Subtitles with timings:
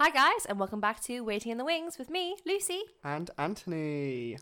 [0.00, 2.82] Hi, guys, and welcome back to Waiting in the Wings with me, Lucy.
[3.02, 4.38] and Anthony.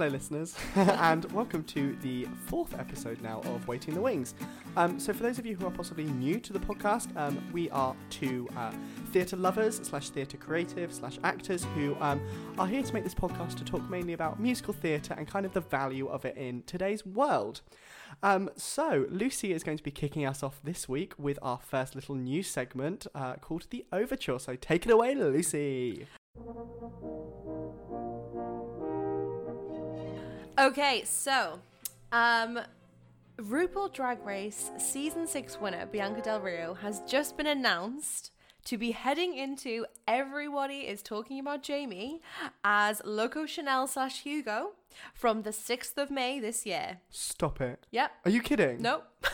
[0.00, 4.34] Hello, listeners, and welcome to the fourth episode now of Waiting the Wings.
[4.78, 7.68] Um, so, for those of you who are possibly new to the podcast, um, we
[7.68, 8.72] are two uh,
[9.12, 12.18] theatre lovers slash theatre creatives slash actors who um,
[12.58, 15.52] are here to make this podcast to talk mainly about musical theatre and kind of
[15.52, 17.60] the value of it in today's world.
[18.22, 21.94] Um, so, Lucy is going to be kicking us off this week with our first
[21.94, 24.38] little news segment uh, called The Overture.
[24.38, 26.06] So, take it away, Lucy.
[30.60, 31.58] Okay, so,
[32.12, 32.60] um,
[33.38, 38.30] RuPaul Drag Race season six winner Bianca Del Rio has just been announced
[38.66, 42.20] to be heading into Everybody is Talking About Jamie
[42.62, 44.72] as Loco Chanel slash Hugo
[45.14, 46.98] from the 6th of May this year.
[47.08, 47.86] Stop it.
[47.90, 48.10] Yep.
[48.26, 48.82] Are you kidding?
[48.82, 49.04] Nope.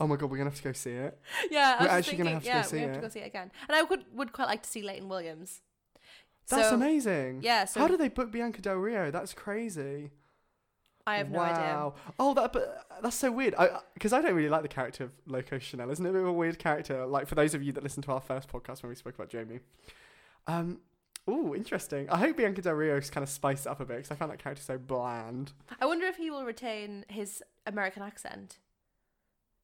[0.00, 1.16] Oh my god, we're gonna have to go see it.
[1.52, 2.94] yeah, I We're actually gonna have to go yeah, see we have it.
[2.94, 3.52] to go see it again.
[3.68, 5.60] And I would would quite like to see Layton Williams.
[6.48, 7.42] That's So, amazing.
[7.42, 9.12] Yeah, so How did they book Bianca Del Rio?
[9.12, 10.10] That's crazy.
[11.06, 11.92] I have no idea.
[12.18, 13.54] Oh, that but that's so weird.
[13.56, 15.90] I because I don't really like the character of Loco Chanel.
[15.90, 17.04] Isn't it a bit of a weird character?
[17.06, 19.28] Like for those of you that listened to our first podcast when we spoke about
[19.28, 19.60] Jamie.
[20.46, 20.80] Um.
[21.26, 22.08] Oh, interesting.
[22.10, 24.30] I hope Bianca Del Rio kind of spiced it up a bit because I found
[24.30, 25.52] that character so bland.
[25.80, 28.58] I wonder if he will retain his American accent.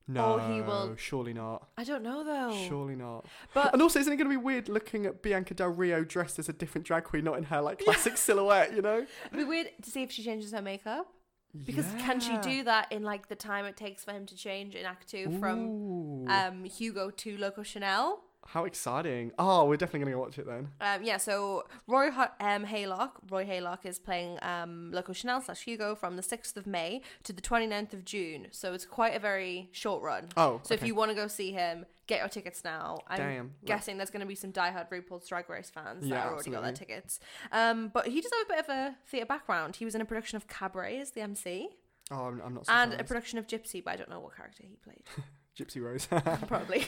[0.08, 1.68] No, Or he will- surely not.
[1.76, 2.56] I don't know though.
[2.66, 3.26] Surely not.
[3.54, 6.38] But And also, isn't it going to be weird looking at Bianca Del Rio dressed
[6.38, 8.74] as a different drag queen, not in her like classic silhouette?
[8.74, 9.06] You know?
[9.26, 11.12] it'd be weird to see if she changes her makeup.
[11.64, 14.74] Because can she do that in like the time it takes for him to change
[14.74, 16.26] in Act Two from Ooh.
[16.28, 18.20] um, Hugo to Loco Chanel?
[18.46, 19.32] How exciting!
[19.38, 20.68] Oh, we're definitely gonna go watch it then.
[20.80, 25.94] Um, yeah, so Roy um, Haylock, Roy Haylock is playing um, Loco Chanel slash Hugo
[25.94, 28.48] from the 6th of May to the 29th of June.
[28.50, 30.28] So it's quite a very short run.
[30.36, 32.98] Oh, So if you want to go see him, get your tickets now.
[33.06, 36.22] I'm Damn, guessing there's going to be some diehard RuPaul's Drag Race fans that Yeah,
[36.22, 37.20] have already got their tickets.
[37.52, 39.76] Um, but he does have a bit of a theatre background.
[39.76, 41.68] He was in a production of Cabaret as the MC
[42.10, 44.64] Oh, I'm, I'm not and a production of Gypsy, but I don't know what character
[44.66, 45.04] he played.
[45.60, 46.06] Gypsy Rose.
[46.46, 46.86] Probably.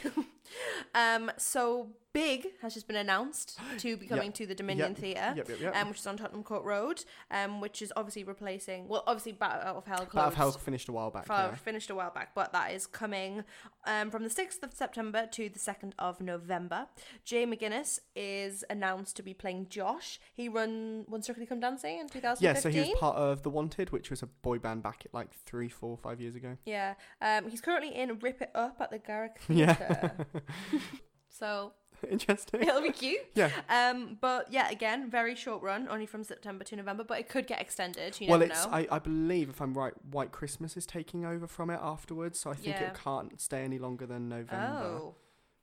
[0.94, 4.98] um, so Big has just been announced to be coming to the Dominion Yep.
[4.98, 5.32] Theatre.
[5.36, 5.76] yep, yep, yep.
[5.76, 9.62] Um, which is on Tottenham Court Road, um, which is obviously replacing, well, obviously Bat
[9.64, 10.12] Out of Hell closed.
[10.14, 11.26] Bat of Hell finished a while back.
[11.28, 11.54] Yeah.
[11.54, 13.44] finished a while back, but that is coming
[13.86, 16.86] um, from the 6th of September to the 2nd of November.
[17.24, 20.20] Jay McGuinness is announced to be playing Josh.
[20.34, 22.44] He run One Strictly Come Dancing in 2015.
[22.46, 25.14] Yeah, so he was part of The Wanted, which was a boy band back at
[25.14, 26.56] like three, four, five years ago.
[26.66, 29.72] Yeah, um, he's currently in Rip It Up at the Garrick Yeah.
[29.74, 30.26] Theatre.
[31.28, 31.72] so
[32.10, 32.62] Interesting.
[32.62, 33.20] it'll be cute.
[33.34, 33.50] Yeah.
[33.68, 37.46] Um, but yeah, again, very short run, only from September to November, but it could
[37.46, 38.20] get extended.
[38.20, 38.72] You well, it's know.
[38.72, 42.50] I, I believe if I'm right, White Christmas is taking over from it afterwards, so
[42.50, 42.88] I think Yeah.
[42.88, 44.84] it can't stay any longer than November.
[44.84, 45.14] oh,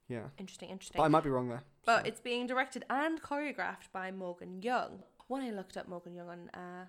[0.07, 0.97] Yeah, interesting, interesting.
[0.97, 1.63] but I might be wrong there.
[1.85, 5.03] But it's being directed and choreographed by Morgan Young.
[5.27, 6.85] When I looked up Morgan Young on uh,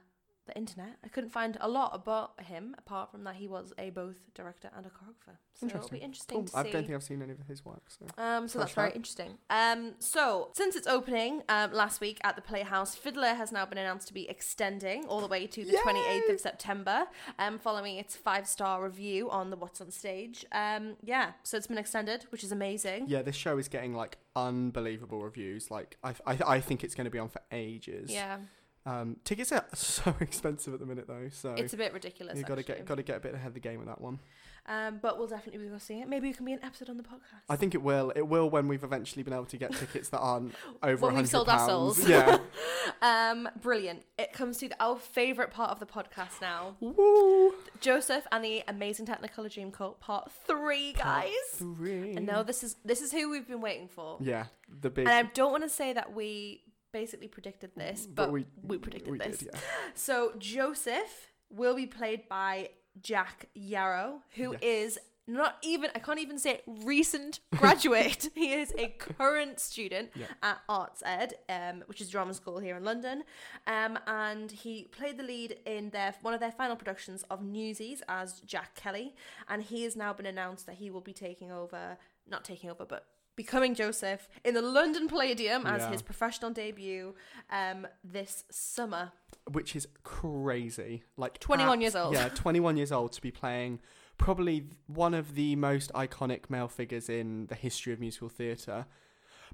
[0.51, 3.91] the internet, I couldn't find a lot about him apart from that he was a
[3.91, 5.37] both director and a choreographer.
[5.55, 6.45] So it'll be interesting Cool.
[6.47, 6.73] to I see.
[6.73, 7.83] don't think I've seen any of his work.
[7.89, 8.07] So.
[8.17, 9.39] Um, so that's very interesting.
[9.51, 13.79] Um, so since its opening um, last week at the Playhouse, Fiddler has now been
[13.79, 17.05] announced to be extending all the way to the twenty eighth of September,
[17.39, 20.45] um, following its five star review on the What's on Stage.
[20.53, 23.05] Um, yeah, so it's been extended, which is amazing.
[23.09, 25.71] Yeah, this show is getting like unbelievable reviews.
[25.71, 28.11] Like I, I, I think it's going to be on for ages.
[28.11, 28.39] Yeah,
[28.87, 32.39] Um, tickets are so expensive at the minute though, so it's a bit ridiculous.
[32.39, 34.01] you got to get got to get a bit ahead of the game with that
[34.01, 34.19] one.
[34.67, 36.09] Um, but we'll definitely be seeing it.
[36.09, 37.43] Maybe you can be an episode on the podcast.
[37.49, 38.13] I think it will.
[38.15, 41.25] It will when we've eventually been able to get tickets that aren't over When we've
[41.25, 41.29] £100.
[41.29, 42.07] sold our souls.
[42.09, 42.39] Yeah.
[43.03, 44.05] um, brilliant.
[44.19, 46.77] It comes to the, our favourite part of the podcast now.
[46.81, 47.55] Woo.
[47.81, 51.33] Joseph and the Amazing Technicolor Dreamcoat Part Three, Part guys.
[51.55, 52.13] Three.
[52.15, 54.19] And now this is this is who we've been waiting for.
[54.21, 54.45] Yeah,
[54.81, 55.09] the big.
[55.09, 58.45] And I don't want to say that we basically predicted this, but, we,
[58.79, 59.39] predicted we this.
[59.39, 59.61] Did, yeah.
[59.95, 62.71] So Joseph will be played by
[63.01, 64.61] Jac Yarrow, who Yes.
[64.63, 68.31] is not even I can't even say recent graduate.
[68.35, 70.27] he is a current student Yeah.
[70.43, 73.23] at Arts Ed, um, which is drama school here in London.
[73.67, 78.03] Um, and he played the lead in their one of their final productions of Newsies
[78.09, 79.15] as Jack Kelly.
[79.49, 81.97] And he has now been announced that he will be taking over,
[82.29, 83.07] not taking over, but
[83.43, 85.91] becoming Joseph in the London Palladium as Yeah.
[85.93, 87.15] his professional debut
[87.51, 89.13] um, this summer.
[89.51, 91.03] Which is crazy.
[91.17, 92.13] Like 21 years old.
[92.15, 93.81] Yeah, 21 years old to be playing
[94.19, 98.85] probably one of the most iconic male figures in the history of musical theatre.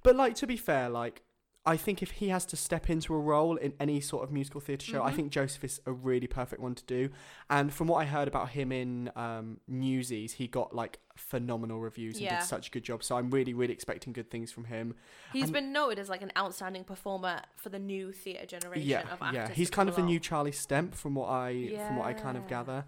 [0.02, 1.22] But like to be fair, like
[1.66, 4.60] I think if he has to step into a role in any sort of musical
[4.60, 5.16] theatre show, I Mhm.
[5.16, 7.10] think Joseph is a really perfect one to do.
[7.50, 12.18] And from what I heard about him in um, Newsies, he got like phenomenal reviews
[12.20, 13.02] and did such a good job.
[13.02, 14.94] So I'm really, really expecting good things from him.
[15.32, 19.00] He's And- been noted as like an outstanding performer for the new theatre generation yeah,
[19.12, 19.34] of actors.
[19.34, 22.36] yeah, he's kind of the new Charlie Stemp from what I from what I kind
[22.36, 22.84] of gather.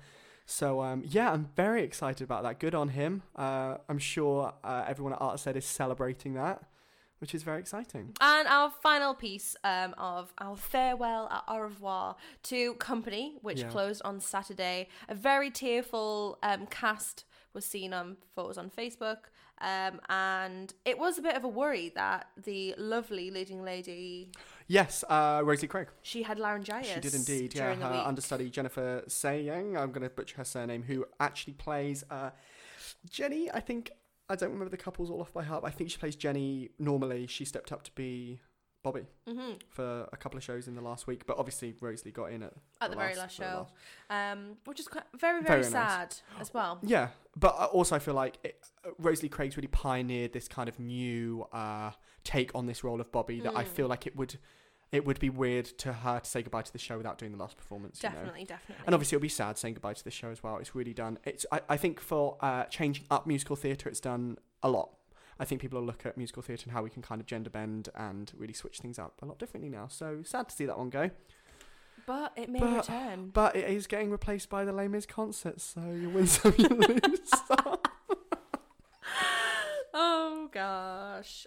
[0.47, 2.59] So um, yeah, I'm very excited about that.
[2.61, 3.23] Good on him.
[3.37, 6.63] Uh, I'm sure uh, everyone at Arts Ed is celebrating that,
[7.19, 8.15] which is very exciting.
[8.21, 13.69] And our final piece um, of our farewell, our au revoir to Company, which Yeah.
[13.69, 14.89] closed on Saturday.
[15.09, 17.25] A very tearful um, cast
[17.55, 19.19] was seen on photos on Facebook.
[19.61, 24.31] Um, and it was a bit of a worry that the lovely leading lady,
[24.69, 25.89] Yes, uh, Rosie Craig.
[26.03, 26.93] she had laryngitis.
[26.95, 27.55] She did indeed.
[27.57, 28.07] Yeah, her week.
[28.07, 29.77] understudy Jennifer Saayeng.
[29.77, 30.85] I'm going to butcher her surname.
[30.85, 32.31] Who actually plays uh,
[33.11, 33.51] Jenny?
[33.51, 33.91] I think
[34.29, 35.63] I don't remember the couples all off by heart.
[35.63, 36.71] But I think she plays Jenny.
[36.79, 38.41] Normally, she stepped up to be
[38.85, 41.27] Bobby hmm for a couple of shows in the last week.
[41.27, 43.67] But obviously, Rosalie got in at At the very last the show.
[44.11, 45.73] last- Um, which is quite, very, very, Very nice.
[45.73, 46.79] sad as well.
[46.83, 50.69] Yeah, but I- also I feel like it, uh, Rosalie Craig's really pioneered this kind
[50.69, 51.93] of new uh,
[52.25, 53.41] take on this role of Bobby.
[53.41, 53.69] That I Mm.
[53.69, 54.39] feel like it would.
[54.91, 57.39] It would be weird to her to say goodbye to the show without doing the
[57.39, 58.03] last performance.
[58.03, 58.15] you know?
[58.15, 58.85] Definitely, definitely.
[58.87, 60.57] And obviously, it'll be sad saying goodbye to the show as well.
[60.57, 61.19] It's really done.
[61.25, 64.91] It's I, I think for uh, changing up musical theatre, it's done a lot.
[65.39, 67.51] I think people will look at musical theatre and how we can kind of gender
[67.51, 69.87] bend and really switch things up a lot differently now.
[69.89, 71.11] So sad to see that one go.
[72.07, 73.31] but it may but- return.
[73.33, 76.69] But it is getting replaced by the Les Mis concert, so you win some, you
[76.69, 77.79] lose some.
[79.95, 81.47] oh gosh.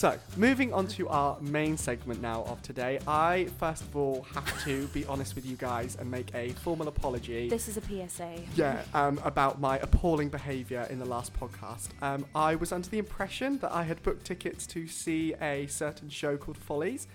[0.00, 4.64] So, moving on to our main segment now of today, I first of all have
[4.64, 7.50] to be honest with you guys and make a formal apology.
[7.50, 8.36] This is a PSA.
[8.56, 11.90] Yeah, um, about my appalling behaviour in the last podcast.
[12.00, 16.08] Um, I was under the impression that I had booked tickets to see a certain
[16.08, 17.06] show called Follies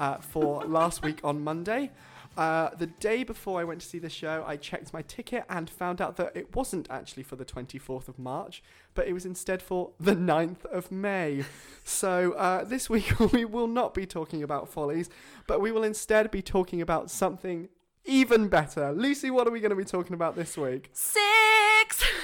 [0.00, 1.92] uh, for last week on Monday.
[2.36, 5.68] Uh, the day before I went to see the show, I checked my ticket and
[5.68, 8.62] found out that it wasn't actually for the 24th of March,
[8.94, 11.44] but it was instead for the 9th of May.
[11.84, 15.10] So uh, this week we will not be talking about Follies,
[15.48, 17.68] but we will instead be talking about something
[18.04, 18.92] even better.
[18.92, 20.90] Lucy, what are we going to be talking about this week?
[20.92, 22.04] Six.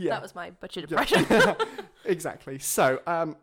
[0.00, 0.10] Yeah.
[0.12, 1.54] That was my butchered Yeah.
[2.04, 2.60] exactly.
[2.60, 3.34] So, um,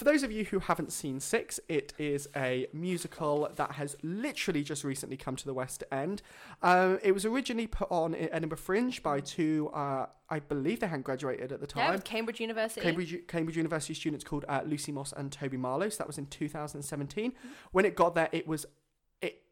[0.00, 4.62] for those of you who haven't seen Six, it is a musical that has literally
[4.62, 6.22] just recently come to the West End.
[6.62, 10.86] Um, it was originally put on in Edinburgh Fringe by two, uh, I believe they
[10.86, 11.92] hadn't graduated at the time.
[11.92, 12.80] with Cambridge University.
[12.80, 15.90] Cambridge, Cambridge University students called uh, Lucy Moss and Toby Marlow.
[15.90, 17.34] So that was in 2017.
[17.72, 18.64] When it got there, it was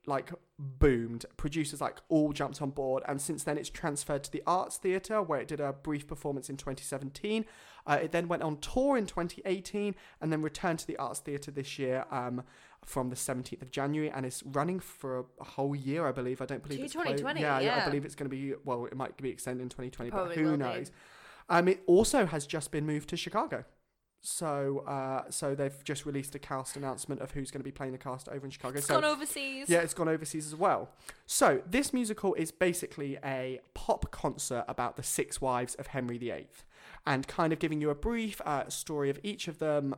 [0.09, 1.25] like boomed.
[1.37, 5.23] Producers like all jumped on board, and since then it's transferred to the Arts Theatre,
[5.23, 7.45] where it did a brief performance in 2017.
[7.87, 11.51] Uh, it then went on tour in 2018, and then returned to the Arts Theatre
[11.51, 12.05] this year.
[12.11, 12.43] Um,
[12.85, 16.41] from the 17th of January and it's running for a, whole year, I believe.
[16.41, 18.55] I don't believe it's 2020, Yeah, yeah, I believe it's going to be.
[18.65, 20.57] Well, it might be extended in 2020, Probably but who be.
[20.57, 20.91] knows?
[21.51, 23.65] Um, it also has just been moved to Chicago.
[24.21, 27.93] So, uh, so they've just released a cast announcement of who's going to be playing
[27.93, 28.79] the cast over in Chicago.
[28.79, 29.69] It's so, gone overseas.
[29.69, 30.91] yeah, it's gone overseas as well.
[31.27, 36.49] So, this musical is basically a pop concert about the six wives of Henry VIII,
[37.07, 39.95] and kind of giving you a brief uh, story of each of them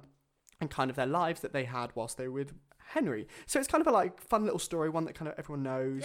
[0.61, 2.53] and kind of their lives that they had whilst they were with
[2.89, 3.27] Henry.
[3.47, 6.05] So it's kind of a like fun little story, one that kind of everyone knows.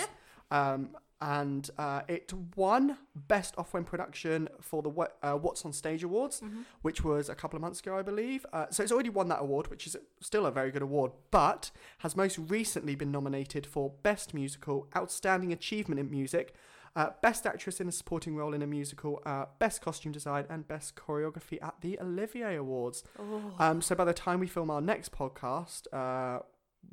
[0.51, 4.89] Um, and uh, it won Best Off-When Production for the
[5.23, 6.62] uh, What's on Stage Awards, Mm-hmm.
[6.81, 8.45] which was a couple of months ago, I believe.
[8.51, 11.71] Uh, so it's already won that award, which is still a very good award, but
[11.99, 16.54] has most recently been nominated for Best Musical, Outstanding Achievement in Music,
[16.97, 20.68] uh, Best Actress in a Supporting Role in a Musical, uh, Best Costume Design, and
[20.68, 23.04] Best Choreography at the Olivier Awards.
[23.19, 23.54] Oh.
[23.59, 26.40] Um, so by the time we film our next podcast, uh,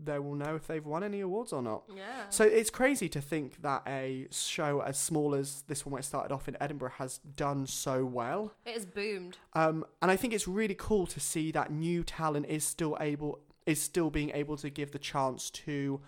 [0.02, 1.84] they will know if they've won any awards or not.
[1.94, 2.24] yeah.
[2.30, 6.04] So it's crazy to think that a show as small as this one, where it
[6.04, 8.52] started off in Edinburgh, has done so well.
[8.66, 9.38] it has boomed.
[9.54, 13.40] Um, and I think it's really cool to see that new talent is still able
[13.64, 16.00] is still being able to give the chance to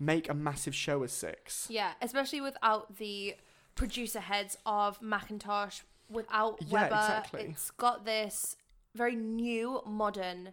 [0.00, 1.66] make a massive show as six.
[1.70, 3.36] Yeah, especially without the
[3.76, 6.94] producer heads of Mackintosh, without Yeah, Webber.
[6.96, 7.42] exactly.
[7.50, 8.56] It's got this
[8.96, 10.50] very new, modern,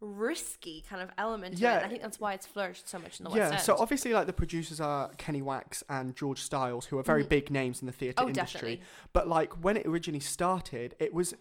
[0.00, 1.58] risky kind of element.
[1.58, 1.82] Yeah.
[1.84, 3.62] I think that's why it's flourished so much in the yeah, West End.
[3.62, 7.28] so obviously, like the producers are Kenny Wax and George Stiles, who are very Mhm.
[7.28, 8.76] big names in the theatre oh, industry.
[8.76, 8.82] definitely.
[9.12, 11.34] But like when it originally started, it was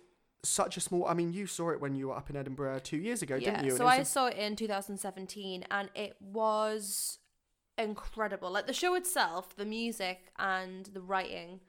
[0.44, 1.06] such a small.
[1.08, 3.52] I mean, you saw it when you were up in Edinburgh two years ago, Yeah,
[3.52, 3.72] didn't you?
[3.72, 7.20] And so I a- saw it in 2017 and it was
[7.78, 8.50] incredible.
[8.52, 11.60] Like the show itself, the music and the writing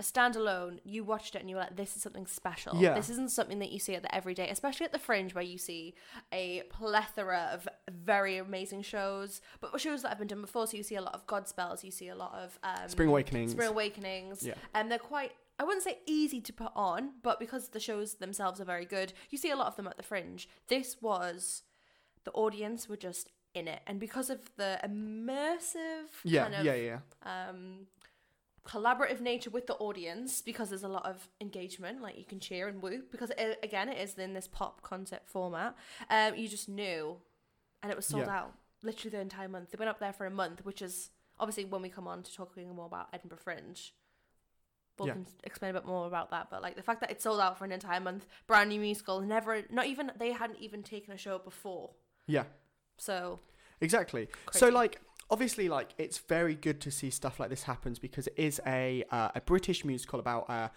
[0.00, 2.74] a standalone, you watched it and you were like, this is something special.
[2.74, 2.94] Yeah.
[2.94, 5.58] This isn't something that you see at the everyday, especially at the fringe where you
[5.58, 5.94] see
[6.32, 10.66] a plethora of very amazing shows, but shows that have been done before.
[10.66, 13.52] So you see a lot of Godspells, you see a lot of um, Spring Awakenings.
[13.52, 14.42] Spring Awakenings.
[14.42, 14.54] Yeah.
[14.74, 18.58] And they're quite, I wouldn't say easy to put on, but because the shows themselves
[18.58, 20.48] are very good, you see a lot of them at the fringe.
[20.68, 21.62] This was,
[22.24, 23.80] the audience were just in it.
[23.86, 26.98] And because of the immersive yeah, kind of yeah, yeah.
[27.22, 27.86] um,
[28.66, 32.68] collaborative nature with the audience because there's a lot of engagement like you can cheer
[32.68, 35.74] and whoop because it, again it is in this pop concert format
[36.10, 37.16] um, you just knew
[37.82, 38.36] and it was sold Yeah.
[38.38, 41.64] out literally the entire month they went up there for a month which is obviously
[41.64, 43.94] when we come on to talking more about edinburgh fringe
[44.98, 45.14] we'll Yeah.
[45.44, 47.64] explain a bit more about that but like the fact that it sold out for
[47.64, 51.38] an entire month brand new musical never not even they hadn't even taken a show
[51.38, 51.90] before
[52.26, 52.44] Yeah.
[52.98, 53.40] so
[53.82, 54.28] Exactly.
[54.52, 55.00] So like
[55.30, 59.04] obviously like it's very good to see stuff like this happens because it is a
[59.10, 60.68] uh, a British musical about uh,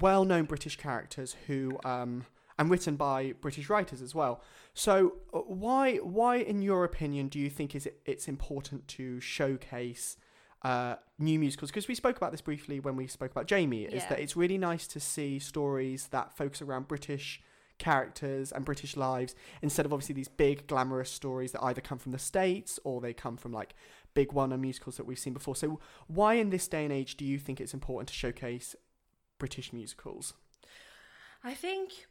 [0.00, 2.26] well-known British characters who um
[2.58, 4.42] and written by British writers as well.
[4.74, 9.20] So uh, why why in your opinion do you think is it it's important to
[9.20, 10.16] showcase
[10.62, 14.04] uh, new musicals because we spoke about this briefly when we spoke about Jamie is
[14.06, 17.42] that it's really nice to see stories that focus around British
[17.82, 22.12] characters and British lives instead of obviously these big glamorous stories that either come from
[22.12, 23.74] the states or they come from like
[24.14, 25.56] big one-known musicals that we've seen before.
[25.56, 28.76] So why in this day and age do you think it's important to showcase
[29.38, 30.34] British musicals?
[31.42, 32.06] I think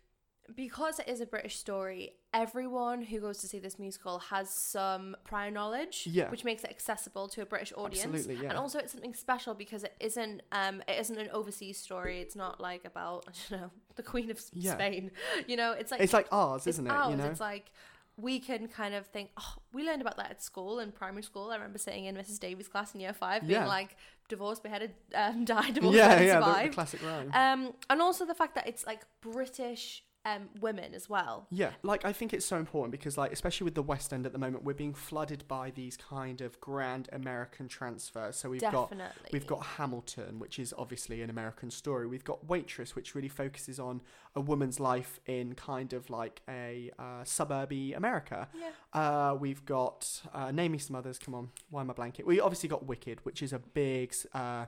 [0.55, 5.15] because it is a British story, everyone who goes to see this musical has some
[5.23, 6.29] prior knowledge, Yeah.
[6.29, 8.27] which makes it accessible to a British audience.
[8.27, 8.49] Yeah.
[8.49, 12.19] And also, it's something special because it isn't um it isn't an overseas story.
[12.21, 14.73] It's not like about don't know the Queen of Yeah.
[14.73, 15.11] Spain.
[15.47, 16.91] You know, it's like It's like ours, it's isn't it?
[16.91, 17.11] ours.
[17.11, 17.25] You know?
[17.27, 17.71] It's like
[18.17, 21.49] we can kind of think, oh, we learned about that at school in primary school.
[21.49, 22.39] I remember sitting in Mrs.
[22.39, 23.65] Davies' class in year five, being Yeah.
[23.67, 23.95] like,
[24.27, 27.31] divorced, beheaded, um, died, divorced, yeah, yeah, the, the classic rhyme.
[27.33, 31.47] Um, and also the fact that it's like British um, women as well.
[31.49, 34.33] Yeah, like I think it's so important because, like, especially with the West End at
[34.33, 38.35] the moment, we're being flooded by these kind of grand American transfers.
[38.35, 38.91] So we've got
[39.31, 42.07] We've got Hamilton, which is obviously an American story.
[42.07, 44.01] We've got Waitress, which really focuses on
[44.35, 48.47] a woman's life in kind of like a uh, suburby America.
[48.53, 48.69] Yeah.
[48.93, 51.17] Uh, we've got uh, name me some others.
[51.17, 52.25] Come on, why am I blanket?
[52.25, 54.13] We obviously got Wicked, which is a big.
[54.33, 54.65] Uh,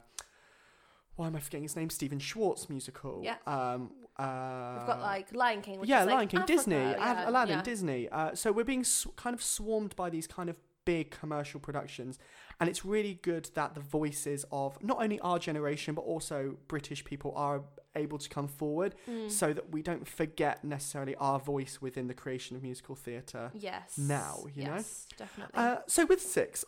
[1.15, 1.89] why am I forgetting his name?
[1.89, 3.21] Stephen Schwartz musical.
[3.23, 3.35] Yeah.
[3.45, 6.75] Um, uh, We've got like Lion King, which yeah, is like Lion King, Africa, Disney,
[6.75, 7.63] yeah, Aladdin, yeah.
[7.63, 8.09] Disney.
[8.09, 12.19] Uh, so we're being sw- kind of swarmed by these kind of big commercial productions,
[12.59, 17.03] and it's really good that the voices of not only our generation but also British
[17.05, 17.61] people are
[17.95, 19.29] able to come forward, Mm.
[19.31, 23.51] so that we don't forget necessarily our voice within the creation of musical theatre.
[23.53, 23.97] Yes.
[23.97, 24.73] now, you know?
[24.75, 25.53] yes, definitely.
[25.55, 26.65] Uh, so with six,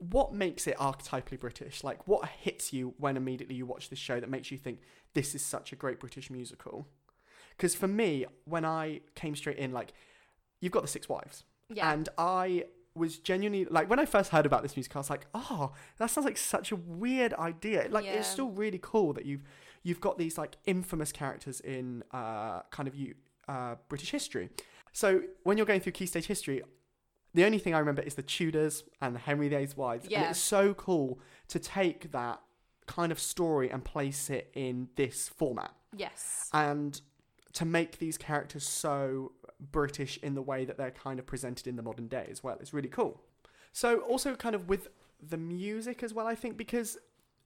[0.00, 1.84] what makes it archetypally British?
[1.84, 4.80] Like, what hits you when immediately you watch this show that makes you think
[5.14, 6.88] this is such a great British musical?
[7.56, 9.92] Because for me, when I came straight in, like,
[10.60, 11.92] you've got the Six Wives, yeah.
[11.92, 12.64] and I
[12.94, 16.10] was genuinely like when I first heard about this musical, I was like, oh, that
[16.10, 17.86] sounds like such a weird idea.
[17.90, 19.44] Like, it's still really cool that you've
[19.82, 23.14] you've got these like infamous characters in uh, kind of you
[23.48, 24.48] uh, British history.
[24.92, 26.62] So when you're going through key stage history,
[27.34, 30.74] the only thing I remember is the Tudors and Henry VIII's wives, and it's so
[30.74, 32.40] cool to take that
[32.86, 36.48] kind of story and place it in this format yes.
[36.52, 37.00] and
[37.52, 41.76] to make these characters so British in the way that they're kind of presented in
[41.76, 42.56] the modern day as well.
[42.60, 43.20] It's really cool.
[43.72, 44.88] So also kind of with
[45.22, 46.98] the music as well, I think because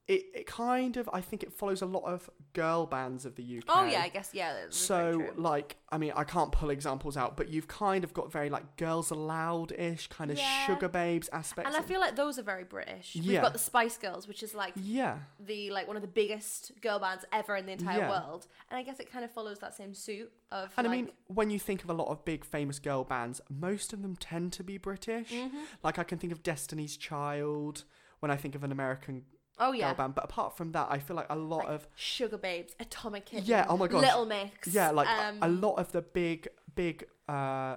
[0.07, 3.59] it, it kind of I think it follows a lot of girl bands of the
[3.59, 3.65] UK.
[3.69, 4.55] oh yeah, I guess yeah.
[4.69, 8.51] So like I mean I can't pull examples out, but you've kind of got very
[8.51, 10.67] like girls aloud ish kind of Yeah.
[10.67, 11.69] Sugababes aspects.
[11.75, 13.17] and I feel like those are very British.
[13.17, 13.33] Yeah.
[13.33, 15.19] We've got the Spice Girls, which is like yeah.
[15.41, 18.11] the like one of the biggest girl bands ever in the entire Yeah.
[18.11, 20.71] world, and I guess it kind of follows that same suit of.
[20.77, 23.41] And like, I mean, when you think of a lot of big famous girl bands,
[23.49, 25.31] most of them tend to be British.
[25.33, 25.51] mhm.
[25.83, 27.85] Like I can think of Destiny's Child
[28.21, 29.25] when I think of an American
[29.59, 31.89] oh yeah, girl band, but apart from that, I feel like a lot Like, of
[31.99, 34.03] Sugababes, Atomic Kitten, Yeah, oh my gosh.
[34.03, 37.77] Little Mix, yeah, like a- um, a lot of the big big uh,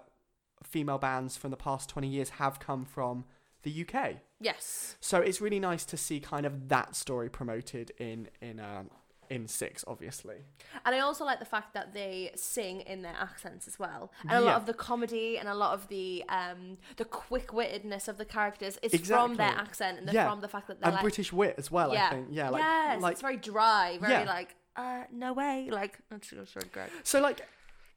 [0.63, 3.25] female bands from the past twenty years have come from
[3.63, 4.17] the UK.
[4.39, 8.89] Yes, So it's really nice to see kind of that story promoted in in um,
[9.29, 10.37] in six, obviously.
[10.85, 14.31] and I also like the fact that they sing in their accents as well, and
[14.31, 14.39] a Yeah.
[14.41, 18.25] lot of the comedy and a lot of the um the quick wittedness of the
[18.25, 20.29] characters is from their accent and Yeah.
[20.29, 21.93] from the fact that they're And like British wit as well.
[21.93, 22.27] yeah, I think.
[22.31, 24.23] Yeah, like yes, like it's very dry, very Yeah.
[24.25, 26.89] like uh no way, like that's really great.
[27.03, 27.41] So, like,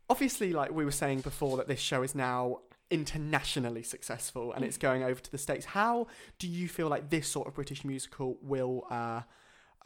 [0.09, 2.61] obviously, like we were saying before, that this show is now
[2.91, 5.65] internationally successful and it's going over to the states.
[5.67, 6.07] How
[6.39, 9.23] do you feel like this sort of British musical will uh,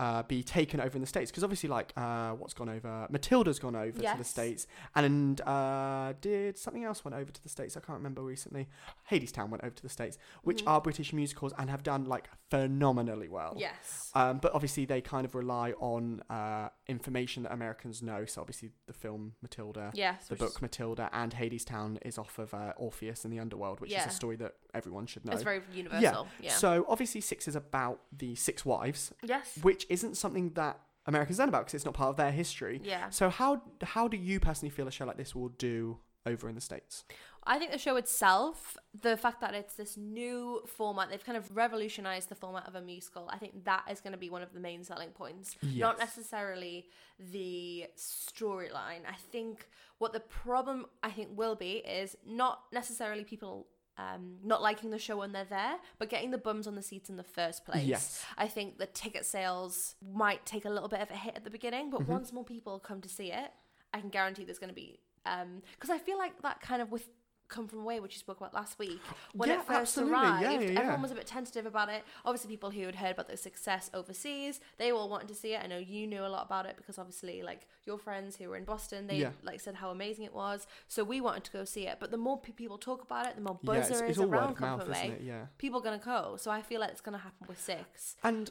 [0.00, 1.30] uh, be taken over in the states.
[1.30, 4.66] Because obviously like uh, what's gone over matilda's gone over to the states.
[4.94, 7.76] And uh, did something else went over to the states?
[7.76, 8.68] I can't remember recently.
[9.10, 10.68] Hadestown went over to the states which Mhm.
[10.70, 13.54] are british musicals and have done like phenomenally well.
[13.56, 14.10] Yes.
[14.14, 18.24] um, but obviously they kind of rely on uh, information that americans know.
[18.24, 20.28] So obviously the film matilda Yes.
[20.28, 23.92] the book is- Matilda and Hadestown is off of uh, Orpheus in the Underworld, which
[23.92, 25.32] is a story that everyone should know.
[25.32, 26.28] It's very universal.
[26.40, 26.52] Yeah.
[26.52, 29.58] So obviously, Six is about the six wives, yes.
[29.62, 32.80] which isn't something that Americans know about because it's not part of their history.
[32.82, 33.10] Yeah.
[33.10, 36.54] So how how do you personally feel a show like this will do over in
[36.54, 37.04] the states?
[37.46, 41.54] I think the show itself, the fact that it's this new format, they've kind of
[41.54, 43.28] revolutionized the format of a musical.
[43.30, 45.54] I think that is going to be one of the main selling points.
[45.62, 46.86] Not necessarily
[47.18, 49.02] the storyline.
[49.06, 54.60] I think what the problem I think will be is not necessarily people um, not
[54.62, 57.22] liking the show when they're there, but getting the bums on the seats in the
[57.22, 57.84] first place.
[57.84, 58.24] Yes.
[58.36, 61.50] I think the ticket sales might take a little bit of a hit at the
[61.50, 61.98] beginning, Mm-hmm.
[62.04, 63.50] but once more people come to see it,
[63.92, 67.08] I can guarantee there's going to be because I feel like that kind of with
[67.48, 69.00] Come From Away, which you spoke about last week,
[69.32, 70.12] when Yeah, it first absolutely.
[70.14, 72.02] arrived, Yeah, yeah, everyone was a bit tentative about it.
[72.24, 75.60] Obviously, people who had heard about the success overseas, they all wanted to see it.
[75.62, 78.56] I know you knew a lot about it because obviously, like your friends who were
[78.56, 80.66] in Boston, they like said how amazing it was.
[80.88, 81.98] So we wanted to go see it.
[82.00, 84.36] But the more pe- people talk about it, the more buzz there is all word
[84.38, 85.14] around of Come mouth, From isn't Away.
[85.16, 85.22] it?
[85.22, 85.46] Yeah.
[85.58, 86.36] People are gonna go.
[86.38, 88.50] So I feel like it's gonna happen with six, And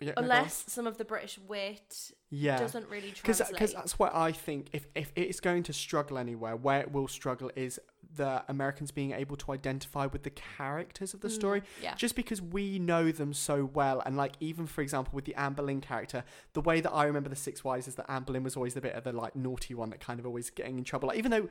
[0.00, 2.58] yeah, no, unless some of the British wit yeah.
[2.58, 3.50] doesn't really translate.
[3.52, 4.68] because that's what I think.
[4.72, 7.78] If if it's going to struggle anywhere, where it will struggle is
[8.16, 11.62] the Americans being able to identify with the characters of the Mm, story.
[11.82, 11.94] yeah.
[11.94, 15.54] Just because we know them so well, and like even for example with the Anne
[15.54, 18.56] Boleyn character, the way that I remember the Six Wives is that Anne Boleyn was
[18.56, 21.08] always the bit of the like naughty one that kind of always getting in trouble.
[21.08, 21.48] Like even though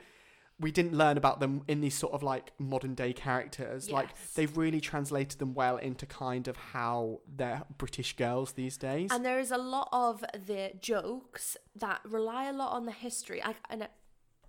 [0.59, 4.55] we didn't learn about them in these sort of like modern day characters, like they've
[4.55, 9.09] really translated them well into kind of how they're British girls these days.
[9.11, 13.41] And there is a lot of the jokes that rely a lot on the history.
[13.43, 13.87] I and,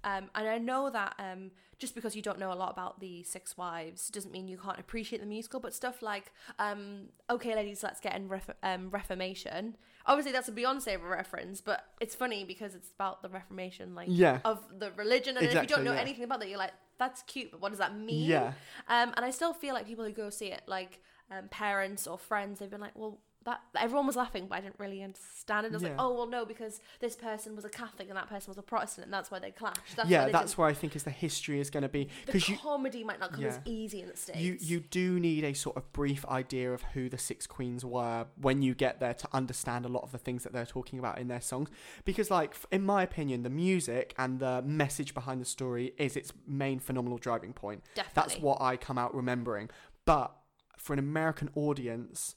[0.05, 1.51] um, and I know that um,
[1.85, 4.79] just because you don't know a lot about the Six Wives doesn't mean you can't
[4.79, 5.61] appreciate the musical.
[5.61, 9.77] But stuff like, um, okay, ladies, let's get in ref- um, Reformation.
[10.07, 14.39] Obviously, that's a Beyonce reference, but it's funny because it's about the Reformation, like yeah.
[14.47, 15.37] of the religion.
[15.37, 16.01] And if you don't know yeah.
[16.01, 18.31] anything about that, you're like, that's cute, but what does that mean?
[18.31, 18.55] Yeah.
[18.89, 22.19] Um, and I still feel like people who go see it, like um, parents or
[22.19, 25.73] friends, they've been like, well, that everyone was laughing, but I didn't really understand it.
[25.73, 28.51] I was like, oh well, no, because this person was a Catholic and that person
[28.51, 29.97] was a Protestant, and that's why they clashed.
[29.97, 32.49] That's yeah, why that's where I think is the history is going to be because
[32.49, 34.39] you comedy might not come as easy in the states.
[34.39, 38.27] you you do need a sort of brief idea of who the six queens were
[38.41, 41.19] when you get there to understand a lot of the things that they're talking about
[41.19, 41.69] in their songs
[42.05, 46.33] because like in my opinion the music and the message behind the story is its
[46.47, 48.13] main phenomenal driving point Definitely.
[48.15, 49.71] that's what i come out remembering
[50.05, 50.35] but
[50.77, 52.37] for an american audience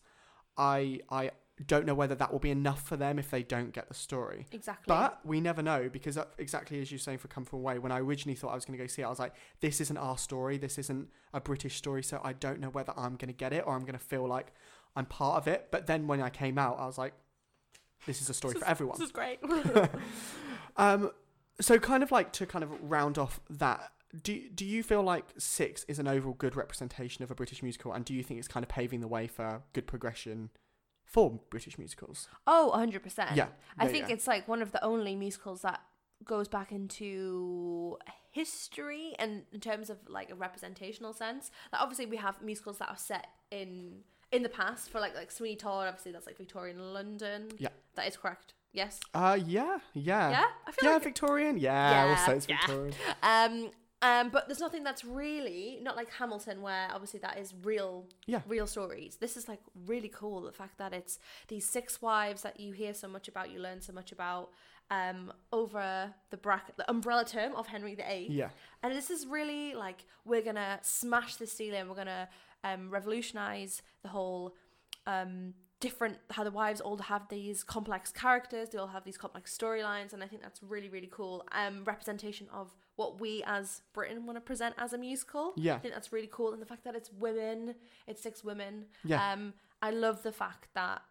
[0.58, 1.32] i i
[1.66, 4.46] don't know whether that will be enough for them if they don't get the story
[4.52, 4.84] exactly.
[4.86, 7.92] but we never know because uh, exactly as you're saying for Come From Away, when
[7.92, 9.98] I originally thought I was going to go see it, I was like, this isn't
[9.98, 10.60] our story.
[10.60, 12.04] This isn't a British story.
[12.04, 14.28] So I don't know whether I'm going to get it or I'm going to feel
[14.28, 14.54] like
[14.96, 15.70] I'm part of it.
[15.72, 17.14] But then when I came out, I was like,
[18.06, 18.98] this is a story for everyone.
[19.00, 19.40] this is great.
[20.80, 21.10] Um,
[21.60, 23.92] so kind of like to kind of round off that.
[24.24, 27.92] Do, do you feel like Six is an overall good representation of a British musical,
[27.94, 30.50] and do you think it's kind of paving the way for good progression
[31.06, 32.28] for British musicals?
[32.48, 33.36] oh, 100 percent.
[33.36, 34.14] Yeah, I think yeah.
[34.16, 35.82] it's like one of the only musicals that
[36.26, 37.98] goes back into
[38.32, 41.52] history and in terms of like a representational sense.
[41.72, 44.00] Like obviously we have musicals that are set in
[44.32, 47.50] in the past for like like Sweeney Todd, obviously that's like Victorian London.
[47.58, 47.70] Yeah.
[47.96, 48.54] That is correct.
[48.74, 49.00] Yes.
[49.14, 50.46] Uh, yeah, yeah, Yeah?
[50.68, 51.58] I feel yeah, like Victorian.
[51.58, 52.58] Yeah, we'll Yeah, say it's yeah.
[52.58, 52.94] Victorian.
[53.24, 58.06] um um but there's nothing that's really not like Hamilton where obviously that is real
[58.28, 58.42] Yeah.
[58.48, 59.18] real stories.
[59.20, 62.94] This is like really cool the fact that it's these six wives that you hear
[62.94, 64.52] so much about, you learn so much about
[64.92, 68.28] um over the bracket the umbrella term of Henry VIII.
[68.30, 68.50] Yeah,
[68.84, 71.90] And this is really like we're gonna smash the ceiling.
[71.90, 72.30] We're gonna
[72.64, 74.56] um, revolutionize the whole
[75.06, 78.70] um, different how the wives all have these complex characters.
[78.70, 81.44] They all have these complex storylines, and I think that's really really cool.
[81.52, 85.54] Um, representation of what we as Britain want to present as a musical.
[85.56, 85.76] Yeah.
[85.76, 87.76] I think that's really cool, and the fact that it's women,
[88.08, 88.86] it's six women.
[89.06, 89.32] Yeah.
[89.32, 91.02] Um, I love the fact that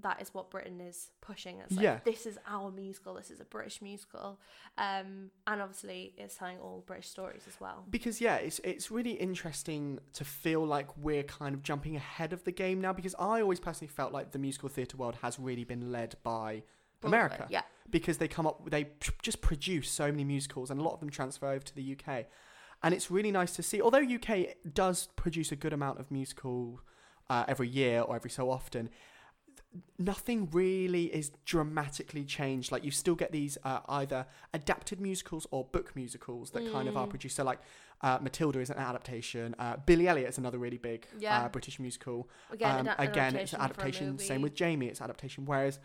[0.00, 1.58] that is what Britain is pushing.
[1.60, 2.00] It's like, Yeah.
[2.04, 3.14] this is our musical.
[3.14, 4.38] This is a British musical.
[4.76, 7.86] Um, and obviously it's telling all British stories as well.
[7.88, 12.44] because yeah, it's it's really interesting to feel like we're kind of jumping ahead of
[12.44, 12.92] the game now.
[12.92, 16.62] Because I always personally felt like the musical theatre world has really been led by
[17.02, 17.46] America.
[17.48, 17.62] Yeah.
[17.90, 18.88] Because they come up they
[19.22, 22.26] just produce so many musicals and a lot of them transfer over to the UK
[22.82, 26.80] and it's really nice to see although UK does produce a good amount of musical
[27.30, 28.88] uh, every year or every so often
[29.98, 32.72] nothing really is dramatically changed.
[32.72, 36.96] Like you still get these uh, either adapted musicals or book musicals that kind of
[36.96, 37.10] are Mm.
[37.10, 37.36] produced.
[37.36, 37.60] So like
[38.02, 39.54] uh, Matilda is an adaptation.
[39.58, 41.44] Uh, Billy Elliot is another really big Yeah.
[41.44, 42.28] uh, British musical.
[42.50, 44.18] Again, Um, again, it's an adaptation.
[44.18, 45.44] Same with Jamie, it's adaptation.
[45.46, 45.78] Whereas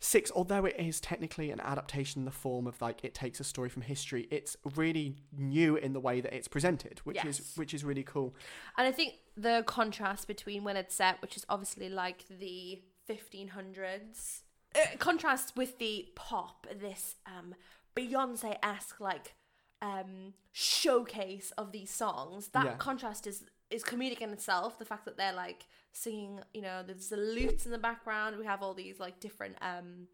[0.00, 3.44] Six, although it is technically an adaptation in the form of like it takes a
[3.44, 7.74] story from history, it's really new in the way that it's presented, which is which
[7.74, 8.34] is really cool.
[8.76, 14.42] And I think the contrast between when it's set, which is obviously like the 1500s,
[14.76, 17.54] uh, contrasts with the pop, this um,
[17.96, 19.34] Beyonce esque like
[19.82, 22.48] um, showcase of these songs.
[22.48, 22.76] That Yeah.
[22.76, 24.78] contrast is is comedic in itself.
[24.78, 28.36] The fact that they're like singing, you know, there's the lutes in the background.
[28.38, 30.08] We have all these like different um,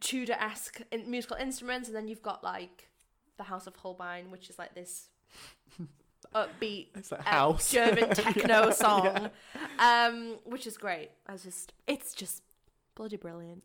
[0.00, 2.88] Tudor esque in- musical instruments, and then you've got like
[3.36, 5.08] the House of Holbein, which is like this
[6.34, 9.30] upbeat It's like uh, house German techno Yeah, song,
[9.78, 11.10] um, which is great.
[11.26, 12.42] I was just, it's just
[12.94, 13.62] bloody brilliant.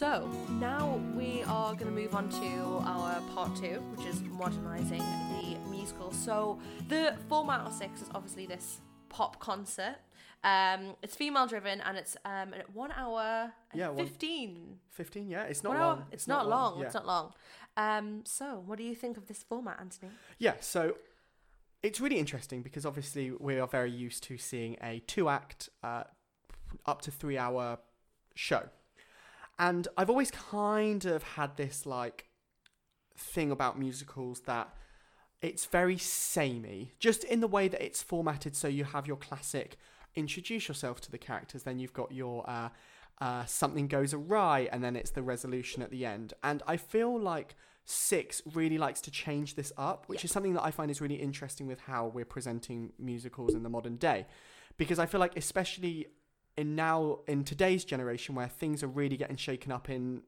[0.00, 4.96] So now we are going to move on to our part two, which is modernising
[4.98, 6.10] the musical.
[6.10, 6.58] So
[6.88, 9.96] the format of Six is obviously this pop concert.
[10.42, 14.78] Um, it's female driven and it's um, one hour and Yeah, one- 15.
[14.88, 15.98] Fifteen, yeah, it's not One long.
[15.98, 16.78] hour- It's, not, long.
[16.80, 16.86] yeah.
[16.86, 17.34] It's not long.
[17.76, 20.12] Um, so what do you think of this format, Anthony?
[20.38, 20.96] Yeah, so
[21.82, 26.04] it's really interesting because obviously we are very used to seeing a two act, uh,
[26.86, 27.80] up to three hour
[28.34, 28.70] show.
[29.60, 32.30] And I've always kind of had this like
[33.16, 34.74] thing about musicals that
[35.42, 38.56] it's very samey, just in the way that it's formatted.
[38.56, 39.76] So you have your classic
[40.16, 42.70] introduce yourself to the characters, then you've got your uh,
[43.20, 46.32] uh, something goes awry, and then it's the resolution at the end.
[46.42, 50.26] And I feel like Six really likes to change this up, which Yeah.
[50.26, 53.68] is something that I find is really interesting with how we're presenting musicals in the
[53.68, 54.26] modern day.
[54.76, 56.06] Because I feel like, especially
[56.56, 60.22] in now, in today's generation, where things are really getting shaken up in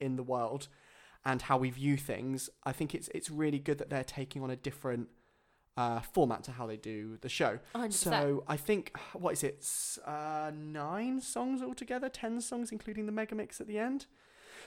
[0.00, 0.68] in the world
[1.24, 4.50] and how we view things, I think it's it's really good that they're taking on
[4.50, 5.08] a different
[5.76, 7.58] uh, format to how they do the show.
[7.74, 7.92] 100%.
[7.92, 9.66] So I think what is it?
[10.04, 14.06] Uh, nine songs altogether, ten songs including the mega mix at the end.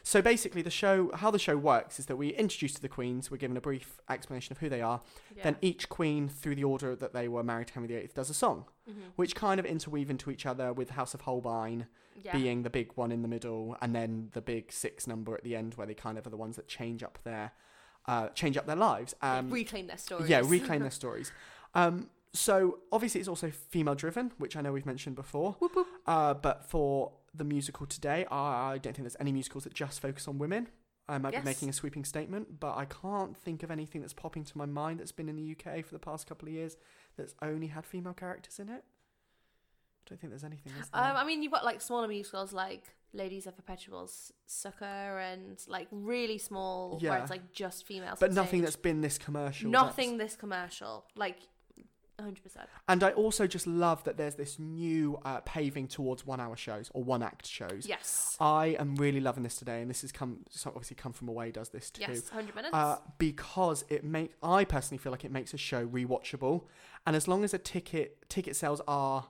[0.04, 3.30] So basically, the show, how the show works, is that we introduce to the queens.
[3.32, 5.02] We're given a brief explanation of who they are.
[5.36, 5.44] yeah.
[5.44, 8.34] Then each queen, through the order that they were married to Henry VIII, does a
[8.34, 8.94] song, Mhm.
[9.16, 10.74] which kind of interweave into each other.
[10.74, 11.88] With House of Holbein
[12.24, 12.32] yeah.
[12.36, 15.56] being the big one in the middle, and then the big six number at the
[15.56, 17.52] end, where they kind of are the ones that change up their,
[18.08, 19.14] uh, change up their lives.
[19.22, 20.30] Like, Um, reclaim their stories.
[20.30, 21.32] yeah, reclaim their stories.
[21.76, 25.54] Um, so obviously it's also female driven, which I know we've mentioned before.
[25.60, 25.88] Whoop, whoop.
[26.08, 30.28] Uh, but for the musical today, I don't think there's any musicals that just focus
[30.28, 30.68] on women.
[31.08, 31.42] I might Yes.
[31.44, 34.66] be making a sweeping statement, but I can't think of anything that's popping to my
[34.66, 36.78] mind that's been in the UK for the past couple of years
[37.18, 38.84] that's only had female characters in it.
[38.84, 40.74] I don't think there's anything.
[40.94, 45.88] Um, I mean, you've got like smaller musicals like Ladies of Perpetuals, Succour and like
[45.92, 48.18] really small where it's like just females.
[48.20, 48.64] but nothing stage.
[48.64, 49.70] that's been this commercial.
[49.70, 51.06] nothing this commercial.
[51.16, 51.40] Like,
[52.22, 52.38] 100%.
[52.88, 57.04] And I also just love that there's this new uh, paving towards one-hour shows or
[57.04, 57.86] one-act shows.
[57.88, 58.38] Yes.
[58.40, 61.52] I am really loving this today, and this has come so obviously come from away
[61.52, 62.02] does this too.
[62.02, 62.74] Yes, 100 minutes.
[62.74, 66.64] Uh, because it make I personally feel like it makes a show rewatchable,
[67.06, 69.28] and as long as a ticket ticket sales are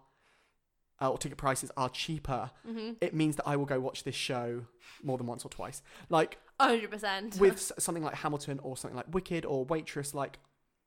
[1.02, 2.94] uh, or ticket prices are cheaper, mm-hmm.
[3.02, 4.66] it means that I will go watch this show
[5.04, 5.82] more than once or twice.
[6.10, 7.40] Like 100%.
[7.40, 10.40] with something like Hamilton or something like Wicked or Waitress, like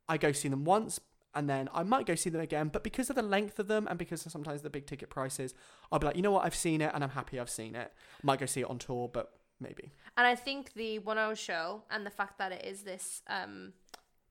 [0.09, 1.01] I go see them once.
[1.35, 3.87] And then I might go see them again, but because of the length of them
[3.89, 5.55] and because of sometimes the big ticket prices,
[5.91, 7.93] I'll be like, you know what, I've seen it and I'm happy I've seen it.
[8.23, 9.93] Might go see it on tour, but maybe.
[10.17, 13.73] And I think the one hour show and the fact that it is this um,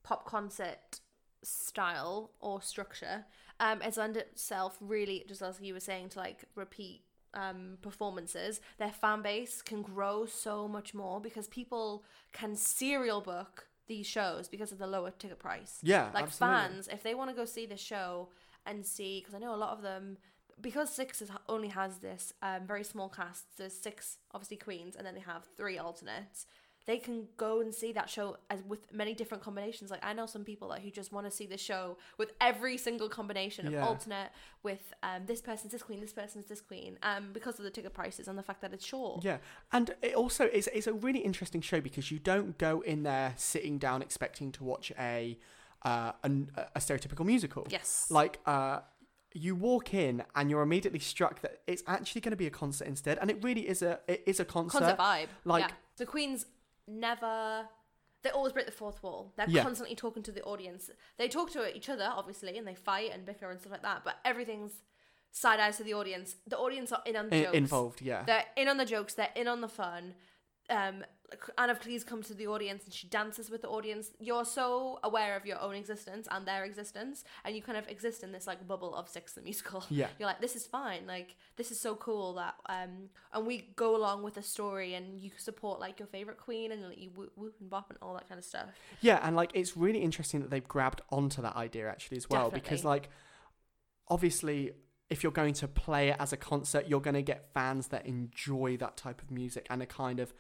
[0.04, 1.02] pop concert
[1.44, 3.26] style or structure
[3.60, 7.02] um, has lent itself really, just as you were saying, to like repeat
[7.34, 8.62] um, performances.
[8.78, 14.48] Their fan base can grow so much more because people can serial book these shows
[14.48, 15.80] because of the lower ticket price.
[15.82, 16.58] Yeah, like absolutely.
[16.58, 18.30] fans, if they want to go see the show
[18.66, 20.18] and see, because I know a lot of them,
[20.62, 25.06] because Six is, only has this um, very small cast, there's six obviously queens, and
[25.06, 26.46] then they have three alternates.
[26.86, 29.90] They can go and see that show as with many different combinations.
[29.90, 32.78] Like I know some people like who just want to see the show with every
[32.78, 33.88] single combination of Yeah.
[33.88, 34.32] alternate,
[34.64, 37.94] with um, this person's this queen, this person's this queen, um, because of the ticket
[37.94, 39.24] prices and the fact that it's short.
[39.24, 39.38] Yeah,
[39.72, 43.34] and it also is is a really interesting show because you don't go in there
[43.38, 45.38] sitting down expecting to watch a
[45.84, 47.66] uh, an, a stereotypical musical.
[47.70, 48.08] Yes.
[48.10, 48.80] Like uh,
[49.34, 52.88] you walk in and you're immediately struck that it's actually going to be a concert
[52.88, 54.80] instead, and it really is a it is a concert.
[54.80, 55.28] concert vibe.
[55.46, 55.76] Like- yeah.
[55.98, 56.46] the Queens
[56.88, 57.68] never.
[58.24, 59.34] They always break the fourth wall.
[59.36, 59.64] They're Yeah.
[59.64, 60.90] constantly talking to the audience.
[61.18, 64.04] They talk to each other, obviously, and they fight and bicker and stuff like that.
[64.06, 64.82] But everything's
[65.32, 66.36] side eyes to the audience.
[66.48, 67.58] The audience are in on the I- jokes.
[67.58, 68.02] involved.
[68.02, 68.24] Yeah.
[68.24, 69.14] They're in on the jokes.
[69.16, 70.16] They're in on the fun.
[70.70, 71.04] Um,
[71.58, 74.12] Anne of Cleves comes to the audience and she dances with the audience.
[74.20, 78.24] You're so aware of your own existence and their existence, and you kind of exist
[78.24, 79.84] in this like bubble of Six the musical.
[79.94, 80.08] Yeah.
[80.18, 81.06] You're like, this is fine.
[81.08, 85.20] Like, this is so cool that um, and we go along with the story, and
[85.20, 88.14] you support like your favorite queen, and like, you whoop, whoop and bop and all
[88.16, 88.70] that kind of stuff.
[89.02, 92.50] Yeah, and like it's really interesting that they've grabbed onto that idea actually as well
[92.50, 93.10] because like
[94.08, 94.72] obviously
[95.10, 98.06] if you're going to play it as a concert, you're going to get fans that
[98.08, 100.34] enjoy that type of music and are kind of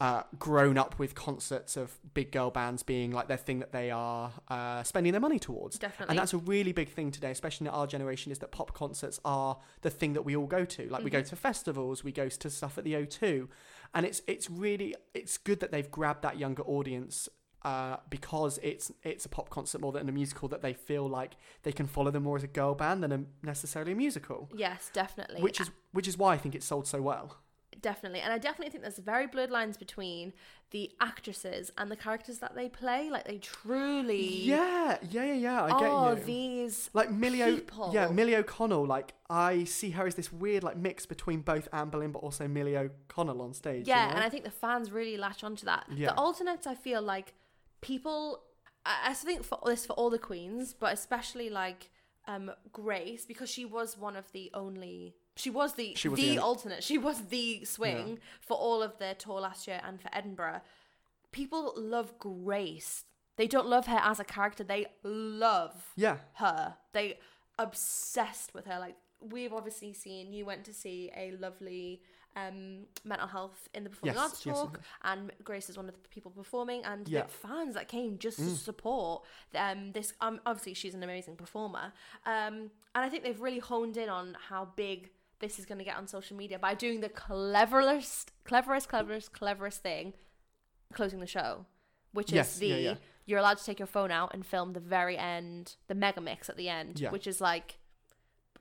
[0.00, 3.90] uh, grown up with concerts of big girl bands being like their thing that they
[3.90, 5.78] are uh, spending their money towards.
[5.78, 6.10] Definitely.
[6.12, 9.20] And that's a really big thing today, especially in our generation, is that pop concerts
[9.24, 10.88] are the thing that we all go to.
[10.88, 11.28] Like we go Mhm.
[11.28, 13.48] to festivals, we go to stuff at the O2,
[13.94, 17.28] and it's it's really it's good that they've grabbed that younger audience
[17.62, 21.32] uh, because it's it's a pop concert more than a musical that they feel like
[21.62, 24.48] they can follow them more as a girl band than a, necessarily a musical.
[24.54, 25.42] yes, definitely.
[25.42, 27.36] Which is which is why I think it's sold so well.
[27.82, 30.32] Definitely and i definitely think there's very blurred lines between
[30.70, 35.62] the actresses and the characters that they play like they truly Yeah, yeah, yeah, yeah.
[35.64, 36.24] I oh get you.
[36.26, 38.86] these like Millie, o- yeah, Millie O'Connell.
[38.86, 42.46] Like I see her as this weird like mix between both Anne Boleyn but also
[42.46, 43.86] Millie O'Connell on stage.
[43.88, 44.14] you yeah know?
[44.16, 46.08] and i think the fans really latch onto that Yeah.
[46.12, 47.34] the alternates i feel like
[47.80, 48.42] people
[48.86, 51.90] i, I think for this for all the queens but especially like
[52.28, 56.30] um grace because she was one of the only she was the She was the
[56.36, 60.08] the alternate she was the swing for all of the tour last year and for
[60.12, 60.60] edinburgh
[61.32, 63.04] people love grace
[63.36, 66.74] they don't love her as a character they love yeah, her.
[66.92, 67.18] They
[67.58, 68.78] obsessed with her.
[68.78, 70.32] Like we've obviously seen.
[70.32, 72.02] You went to see a lovely
[72.36, 75.94] um, mental health in the performing Yes, arts yes, talk, and Grace is one of
[75.94, 77.22] the people performing, and Yeah.
[77.22, 78.44] the fans that came just Mm.
[78.50, 79.24] to support
[79.54, 80.12] um, this.
[80.20, 81.92] Um, obviously, she's an amazing performer,
[82.26, 85.10] um, and I think they've really honed in on how big.
[85.40, 89.82] This is going to get on social media by doing the cleverest, cleverest, cleverest, cleverest
[89.82, 90.12] thing,
[90.92, 91.66] closing the show,
[92.12, 92.94] which Yes, is the yeah, yeah.
[93.26, 96.48] you're allowed to take your phone out and film the very end, the mega mix
[96.48, 97.10] at the end, Yeah.
[97.10, 97.78] which is like,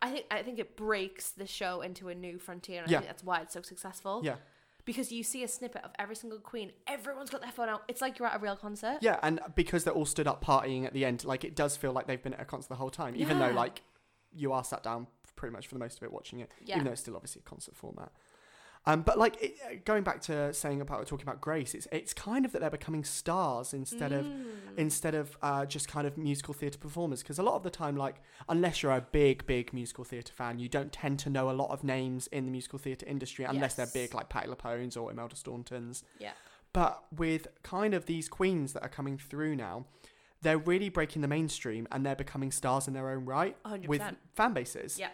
[0.02, 2.98] I think I think it breaks the show into a new frontier, and Yeah.
[3.00, 4.22] I think that's why it's so successful.
[4.24, 4.36] yeah,
[4.86, 7.84] Because you see a snippet of every single queen, everyone's got their phone out.
[7.90, 9.00] It's like you're at a real concert.
[9.02, 9.20] yeah.
[9.22, 12.08] And because they're all stood up partying at the end, like it does feel like
[12.08, 13.82] they've been at a concert the whole time, even though like
[14.32, 15.08] you are sat down
[15.40, 16.76] pretty much for the most of it watching it, Yeah.
[16.76, 18.12] even though it's still obviously a concert format.
[18.86, 22.14] Um, but like it, uh, going back to saying about talking about Grace, it's it's
[22.14, 24.46] kind of that they're becoming stars instead of Mm.
[24.78, 27.22] instead of uh, just kind of musical theatre performers.
[27.22, 28.16] Because a lot of the time, like,
[28.48, 31.72] unless you're a big, big musical theatre fan, you don't tend to know a lot
[31.72, 33.76] of names in the musical theatre industry unless Yes.
[33.94, 36.04] they're big, like Patti LuPone's or Imelda Staunton's.
[36.18, 36.32] Yeah.
[36.72, 39.88] But with kind of these queens that are coming through now,
[40.42, 43.88] they're really breaking the mainstream and they're becoming stars in their own right 100%.
[43.90, 44.02] with
[44.36, 44.98] fan bases.
[44.98, 45.10] Yeah.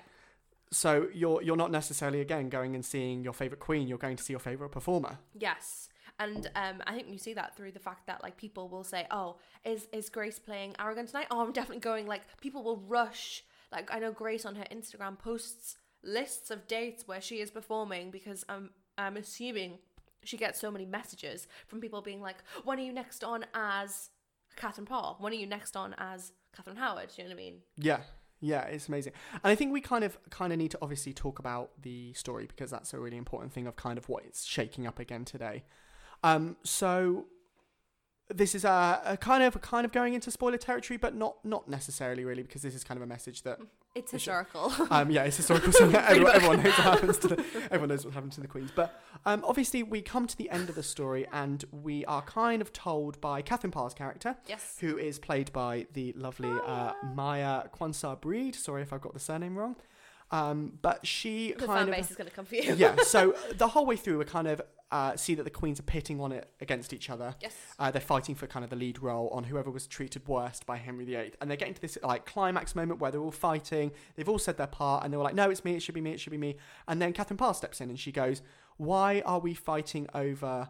[0.71, 3.88] So you're you're not necessarily again going and seeing your favorite queen.
[3.88, 5.19] You're going to see your favorite performer.
[5.34, 5.89] Yes.
[6.17, 9.06] And um, I think you see that through the fact that like people will say,
[9.12, 12.08] "Oh, is is Grace playing Aragon tonight?" Oh, I'm definitely going.
[12.08, 13.43] Like people will rush.
[13.71, 18.12] Like I know Grace on her Instagram posts lists of dates where she is performing
[18.12, 19.80] because I'm I'm assuming
[20.23, 24.10] she gets so many messages from people being like, "When are you next on as
[24.56, 25.17] Catherine Parr?
[25.19, 27.58] When are you next on as Catherine Howard?" Do you know what I mean?
[27.78, 27.99] Yeah,
[28.45, 29.13] yeah, it's amazing.
[29.34, 32.45] And I think we kind of kind of need to obviously talk about the story
[32.45, 35.63] because that's a really important thing of kind of what it's shaking up again today.
[36.23, 37.25] Um, so
[38.34, 41.44] this is a, a kind of a kind of going into spoiler territory, but not
[41.46, 43.60] not necessarily really because this is kind of a message that
[43.94, 44.74] It's historical.
[44.90, 45.72] um, yeah, it's historical.
[45.72, 48.72] So everyone, everyone knows what happens to the everyone knows what happened to the queens.
[48.76, 52.62] But um, obviously, we come to the end of the story, and we are kind
[52.62, 54.78] of told by Catherine Parr's character, yes.
[54.80, 58.56] who is played by the lovely uh, Maya Kwansar Breed.
[58.56, 59.76] Sorry if I've got the surname wrong.
[60.32, 62.74] Um, but she The kind fan of base is going to come for you.
[62.76, 62.96] yeah.
[63.04, 64.62] So the whole way through, we kind of
[64.92, 67.36] uh, see that the queens are pitting on it against each other.
[67.42, 67.54] Yes.
[67.78, 70.78] Uh, they're fighting for kind of the lead role on whoever was treated worst by
[70.78, 73.92] Henry VIII, and they're getting to this like climax moment where they're all fighting.
[74.16, 75.76] They've all said their part, and they were like, "No, it's me.
[75.76, 76.12] It should be me.
[76.12, 76.58] It should be me."
[76.88, 78.42] And then Catherine Parr steps in, and she goes,
[78.78, 80.70] "Why are we fighting over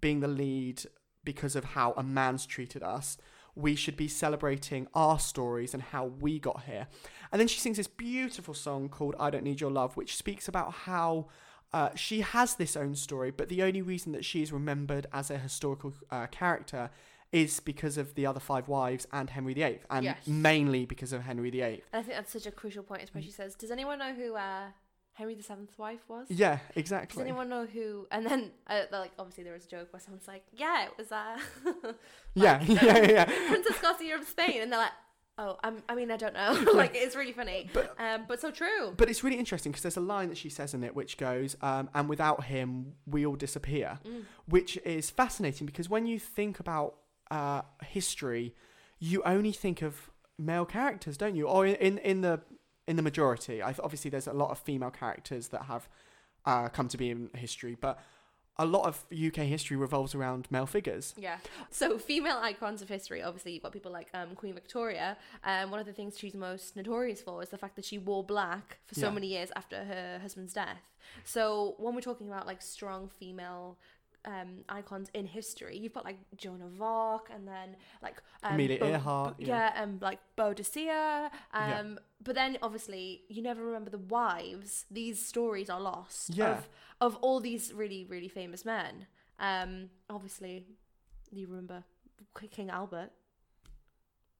[0.00, 0.82] being the lead
[1.24, 3.18] because of how a man's treated us?"
[3.56, 6.86] We should be celebrating our stories and how we got here.
[7.32, 10.46] And then she sings this beautiful song called I Don't Need Your Love, which speaks
[10.46, 11.26] about how
[11.72, 15.30] uh, she has this own story, but the only reason that she is remembered as
[15.30, 16.90] a historical uh, character
[17.32, 20.26] is because of the other five wives and Henry VIII, and Yes.
[20.28, 21.82] mainly because of Henry VIII.
[21.92, 24.14] And I think that's such a crucial point, is where she says, "Does anyone know
[24.14, 24.66] who uh,
[25.16, 27.22] Henry VII's wife was?" Yeah, exactly.
[27.22, 28.06] Does anyone know who?
[28.10, 31.10] And then, uh, like, obviously, there was a joke where someone's like, "Yeah, it was
[31.12, 31.38] uh,
[32.34, 33.24] yeah, yeah, yeah, yeah.
[33.48, 34.92] Princess Garcia of Spain," and they're like,
[35.38, 36.64] Oh, um, I mean, I don't know.
[36.74, 38.94] like, it's really funny, But- um, but so true.
[38.96, 41.56] But it's really interesting because there's a line that she says in it which goes,
[41.60, 44.24] um, "And without him, we all disappear," Mm.
[44.48, 46.94] which is fascinating because when you think about
[47.30, 48.54] uh, history,
[48.98, 51.46] you only think of male characters, don't you?
[51.48, 52.40] Or in, in the
[52.86, 55.88] in the majority, I, obviously there's a lot of female characters that have
[56.44, 57.98] uh, come to be in history, but
[58.58, 61.12] a lot of UK history revolves around male figures.
[61.18, 61.38] Yeah.
[61.70, 65.18] So female icons of history, obviously you've got people like um, Queen Victoria.
[65.44, 68.24] Um, one of the things she's most notorious for is the fact that she wore
[68.24, 69.12] black for so Yeah.
[69.12, 70.80] many years after her husband's death.
[71.24, 73.76] So when we're talking about like strong female
[74.26, 78.78] um, icons in history, you've got like Joan of Arc and then like um, Amelia
[78.80, 79.70] Bo- Earhart, Bo- yeah.
[79.74, 81.26] yeah, and like Boadicea.
[81.52, 81.82] Um, Yeah.
[82.22, 84.84] But then obviously you never remember the wives.
[84.90, 86.58] These stories are lost Yeah.
[86.58, 86.68] of
[87.00, 89.06] of all these really really famous men.
[89.38, 90.66] Um, obviously
[91.30, 91.84] you remember
[92.50, 93.10] King Albert,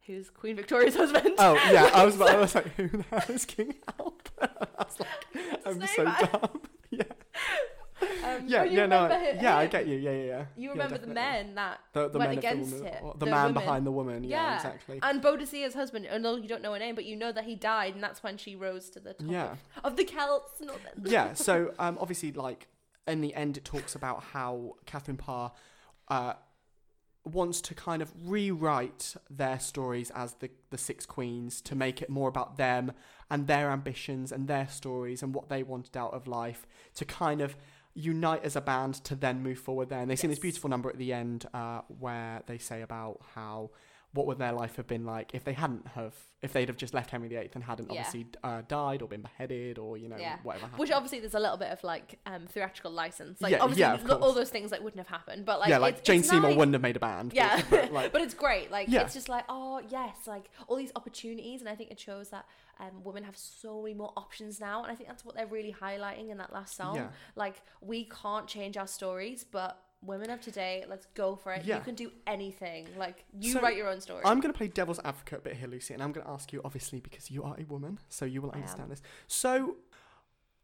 [0.07, 1.35] who's Queen Victoria's husband.
[1.39, 4.23] Oh yeah, I was, I was like, who the hell is King Albert?
[4.79, 6.61] I was like, I'm so dumb.
[8.47, 9.97] Yeah, Um, yeah, yeah, no, remember I- hi- yeah, I get you.
[9.97, 10.45] Yeah, yeah, yeah.
[10.57, 13.19] You Yeah, remember the men that the, the went men against the, woman, or the,
[13.19, 13.55] the man women.
[13.55, 14.25] behind the woman.
[14.25, 14.57] Yeah, Yeah.
[14.57, 14.99] exactly.
[15.03, 16.07] and Boadicea's husband.
[16.13, 18.23] I know you don't know her name, but you know that he died, and that's
[18.23, 19.53] when she rose to the top Yeah.
[19.85, 20.61] of, of the Celts.
[21.05, 22.69] Yeah, so um, obviously, like
[23.07, 25.53] in the end, it talks about how Catherine Parr
[26.09, 26.35] uh,
[27.25, 32.09] wants to kind of rewrite their stories as the the six queens to make it
[32.09, 32.93] more about them
[33.31, 37.41] and their ambitions and their stories and what they wanted out of life to kind
[37.41, 37.57] of
[37.97, 40.01] unite as a band to then move forward there.
[40.01, 43.71] And they sing this beautiful number at the end uh, where they say about how
[44.13, 46.95] what would their life have been like if they hadn't have if they'd have just
[46.95, 47.99] left Henry VIII and hadn't Yeah.
[48.01, 50.39] obviously uh, died or been beheaded or you know Yeah.
[50.43, 50.79] whatever happened.
[50.79, 53.41] Which obviously there's a little bit of like um, theatrical license.
[53.41, 55.45] Like Yeah, obviously yeah, all those things like wouldn't have happened.
[55.45, 56.57] But like yeah, like Jane Seymour nice.
[56.59, 57.31] wouldn't have made a band.
[57.31, 58.71] but- Yeah, but, like, but it's great.
[58.71, 62.31] Like it's just like oh yes, like all these opportunities, and I think it shows
[62.31, 62.47] that
[62.79, 65.75] um, women have so many more options now, and I think that's what they're really
[65.79, 67.09] highlighting in that last song.
[67.35, 71.65] Like we can't change our stories, but women of today, let's go for it.
[71.65, 71.79] Yeah.
[71.79, 72.89] You can do anything.
[72.97, 74.23] Like you So, write your own story.
[74.25, 76.53] I'm going to play devil's advocate a bit here, Lucy, and I'm going to ask
[76.53, 79.03] you, obviously, because you are a woman, so you will understand this.
[79.27, 79.77] So,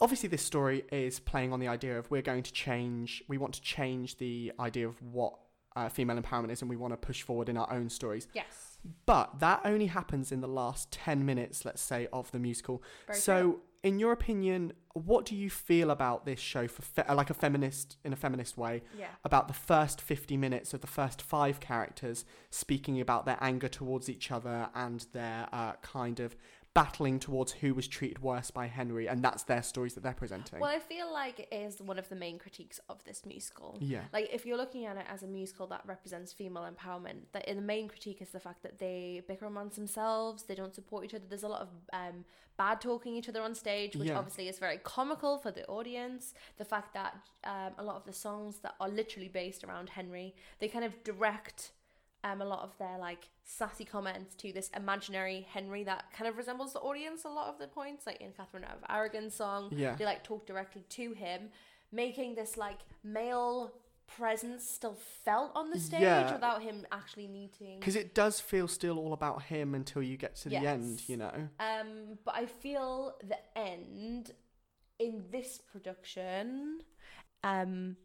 [0.00, 3.54] obviously, this story is playing on the idea of we're going to change, we want
[3.54, 5.34] to change the idea of what
[5.76, 8.28] uh, female empowerment is, and we want to push forward in our own stories.
[8.34, 8.68] yes.
[9.06, 12.82] But that only happens in the last 10 minutes, let's say, of the musical.
[13.06, 13.60] Very so, true.
[13.82, 17.96] In your opinion, what do you feel about this show for fe- like a feminist
[18.04, 18.82] in a feminist way?
[18.96, 19.06] yeah.
[19.24, 24.08] about the first 50 minutes of the first five characters speaking about their anger towards
[24.08, 26.36] each other and their uh, kind of
[26.74, 30.58] battling towards who was treated worse by Henry, and that's their stories that they're presenting.
[30.58, 33.76] Well, I feel like it is one of the main critiques of this musical.
[33.80, 34.02] yeah.
[34.12, 37.56] Like if you're looking at it as a musical that represents female empowerment, that in
[37.56, 41.14] the main critique is the fact that they bicker amongst themselves, they don't support each
[41.14, 41.24] other.
[41.28, 42.24] There's a lot of um,
[42.56, 44.18] bad talking each other on stage, which Yeah.
[44.18, 46.32] obviously is very comical for the audience.
[46.56, 50.34] The fact that um, a lot of the songs that are literally based around Henry,
[50.58, 51.72] they kind of direct
[52.24, 56.36] um, a lot of their like sassy comments to this imaginary Henry that kind of
[56.36, 59.94] resembles the audience a lot of the points, like in Catherine of Aragon's song Yeah.
[59.96, 61.50] they like talk directly to him,
[61.90, 63.72] making this like male
[64.06, 66.32] presence still felt on the stage Yeah.
[66.32, 67.78] without him actually needing.
[67.80, 71.16] Because it does feel still all about him until you get to the end, you
[71.16, 71.48] know?
[71.58, 74.32] Um, but I feel the end
[74.98, 76.80] in this production,
[77.42, 77.96] um,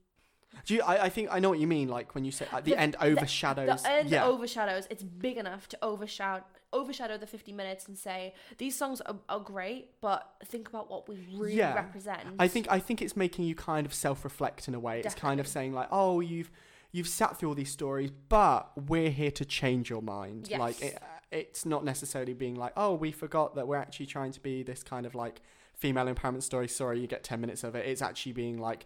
[0.66, 2.66] Do you, I, I think I know what you mean, like when you say at
[2.66, 3.84] the, The- end overshadows.
[3.84, 4.26] the end yeah.
[4.26, 4.88] overshadows.
[4.90, 6.44] It's big enough to overshadow
[6.74, 11.08] overshadow the 50 minutes and say these songs are, are great, but think about what
[11.08, 11.74] we really Yeah.
[11.76, 12.20] represent.
[12.38, 15.00] I think I think it's making you kind of self-reflect in a way.
[15.00, 16.52] It's kind of saying like, oh, you've
[16.92, 20.50] you've sat through all these stories, but we're here to change your mind.
[20.52, 24.40] Like it, it's not necessarily being like, oh, we forgot that we're actually trying to
[24.42, 25.42] be this kind of like
[25.74, 26.68] female empowerment story.
[26.68, 27.86] Sorry, you get ten minutes of it.
[27.88, 28.86] It's actually being like.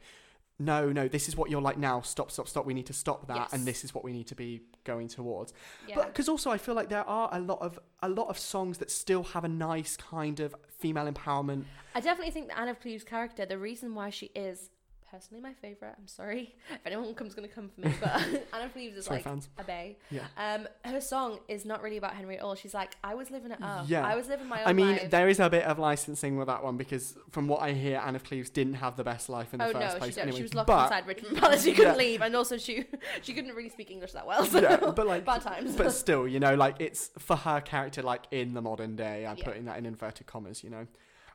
[0.60, 2.02] No, no, this is what you're like now.
[2.02, 2.66] Stop, stop, stop.
[2.66, 5.54] We need to stop that, and this is what we need to be going towards.
[5.88, 5.96] yeah.
[5.96, 8.78] But because also I feel like there are a lot of a lot of songs
[8.78, 11.66] that still have a nice kind of female empowerment.
[11.96, 14.70] I definitely think that Anne of Cleves' character, the reason why she is
[15.12, 18.10] personally my favorite, I'm sorry if anyone comes going to come for me, but
[18.54, 19.50] Anne of Cleves is Sorry, like fans.
[19.60, 19.96] a bae.
[20.10, 20.22] Yeah.
[20.38, 22.56] Um, her song is not really about Henry at all.
[22.56, 23.86] She's like, I was living it up.
[23.88, 24.06] Yeah.
[24.08, 25.10] I was living my own I mean, life.
[25.12, 28.16] there is a bit of licensing with that one because, from what I hear, Anne
[28.16, 30.16] of Cleves didn't have the best life in the Oh first no, place.
[30.16, 30.38] she anyway.
[30.38, 31.64] She was locked but, inside Richmond Palace.
[31.66, 31.98] She couldn't Yeah.
[31.98, 32.86] leave, and also she
[33.22, 34.46] she couldn't really speak English that well.
[34.46, 35.76] So Yeah, but like, bad times.
[35.76, 39.26] but still, you know, like it's for her character, like in the modern day.
[39.26, 39.46] I'm Yeah.
[39.46, 40.88] putting that in inverted commas, you know.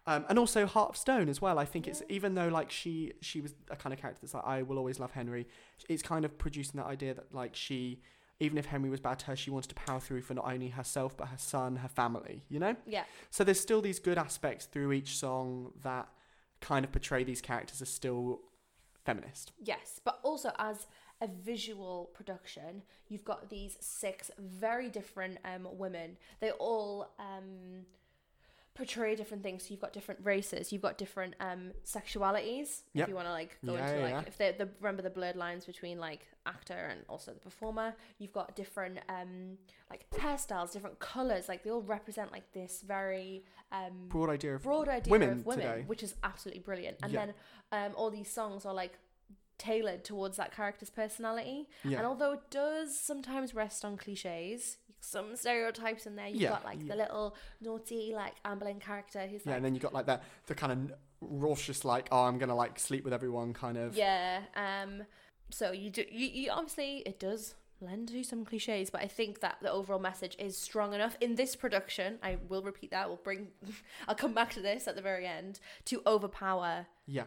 [0.09, 1.59] Um, and also Heart of Stone as well.
[1.59, 4.45] I think it's even though like she she was a kind of character that's like
[4.47, 5.49] I will always love Henry.
[5.89, 8.01] It's kind of producing that idea that like she
[8.39, 10.69] even if Henry was bad to her, she wanted to power through for not only
[10.69, 12.45] herself but her son, her family.
[12.49, 12.77] You know.
[12.87, 13.05] Yeah.
[13.31, 16.09] So there's still these good aspects through each song that
[16.61, 18.41] kind of portray these characters as still
[19.05, 19.53] feminist.
[19.63, 20.87] Yes, but also as
[21.21, 26.17] a visual production, you've got these six very different um, women.
[26.41, 27.87] They all um,
[28.77, 29.63] portray different things.
[29.65, 32.83] So you've got different races, you've got different um, sexualities.
[32.95, 33.05] Yep.
[33.05, 34.23] If you want to like go Yeah, into like yeah.
[34.27, 37.95] if they the remember the blurred lines between like actor and also the performer.
[38.19, 39.59] You've got different um,
[39.91, 41.49] like hairstyles, different colors.
[41.49, 45.47] Like they all represent like this very um, Broad idea of broad idea women of
[45.47, 45.85] women, today.
[45.87, 46.99] which is absolutely brilliant.
[47.03, 47.27] And Yeah.
[47.27, 47.35] then
[47.73, 48.99] um, all these songs are like
[49.59, 51.67] tailored towards that character's personality.
[51.83, 56.29] And although it does sometimes rest on cliches, some stereotypes in there.
[56.29, 56.89] You've Yeah, got like yeah.
[56.93, 60.07] the little naughty like Anne Boleyn character who's yeah, like and then you got like
[60.07, 63.97] that the kind of raucous like oh I'm gonna like sleep with everyone kind of
[63.97, 64.41] yeah.
[64.55, 65.05] Um.
[65.51, 69.41] So you do you, you obviously it does lend to some cliches, but I think
[69.41, 72.19] that the overall message is strong enough in this production.
[72.23, 73.07] I will repeat that.
[73.09, 73.49] We'll bring.
[74.09, 76.87] I'll come back to this at the very end to overpower.
[77.07, 77.25] yeah.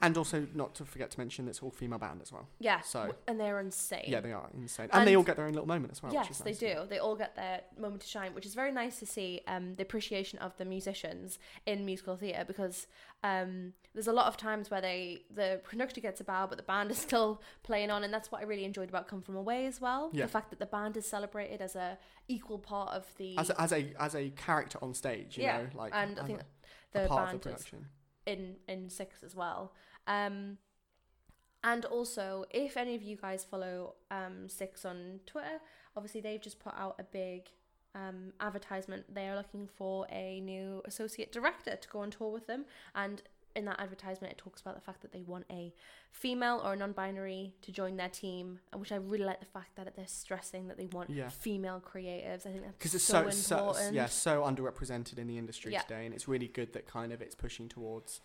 [0.00, 2.48] And also not to forget to mention it's all female band as well.
[2.58, 2.80] Yeah.
[2.80, 4.04] So- and they're insane.
[4.06, 6.12] Yeah, they are insane, and, And- they all get their own little moment as well.
[6.12, 6.58] yes, is they nice.
[6.58, 6.86] do.
[6.88, 9.42] They all get their moment to shine, which is very nice to see.
[9.46, 12.86] Um, the appreciation of the musicians in musical theatre because
[13.22, 16.64] um, there's a lot of times where they the conductor gets a bow, but the
[16.64, 19.66] band is still playing on, and that's what I really enjoyed about Come From Away
[19.66, 20.10] as well.
[20.12, 20.24] Yeah.
[20.26, 23.60] The fact that the band is celebrated as a equal part of the As a,
[23.60, 26.40] as a as a character on stage, you yeah, know, like and I think
[26.92, 27.86] the part of band the production.
[28.26, 29.72] In in six as well.
[30.06, 30.58] Um,
[31.62, 35.60] and also, if any of you guys follow um, Six on Twitter,
[35.94, 37.50] obviously they've just put out a big
[37.94, 39.14] um, advertisement.
[39.14, 42.64] They are looking for a new associate director to go on tour with them,
[42.94, 43.22] and
[43.56, 45.72] in that advertisement, it talks about the fact that they want a
[46.12, 49.76] female or a non-binary to join their team, and which I really like the fact
[49.76, 51.28] that they're stressing that they want Yeah.
[51.28, 52.46] female creatives.
[52.46, 53.94] I think that's because it's so, so, so important.
[53.94, 55.82] yeah so underrepresented in the industry Yeah.
[55.82, 58.20] today, and it's really good that kind of it's pushing towards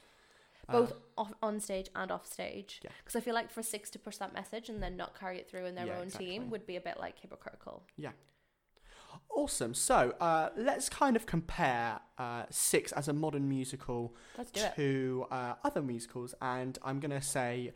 [0.68, 2.82] uh, both off, on stage and off stage.
[2.84, 2.92] Yeah.
[3.04, 5.50] Because I feel like for Six to push that message and then not carry it
[5.50, 6.28] through in their Yeah, own exactly.
[6.28, 7.84] team would be a bit like hypocritical.
[9.36, 9.74] Awesome.
[9.74, 14.74] So uh, let's kind of compare uh, Six as a modern musical Let's do it.
[14.76, 17.74] to uh, other musicals, and I'm gonna say.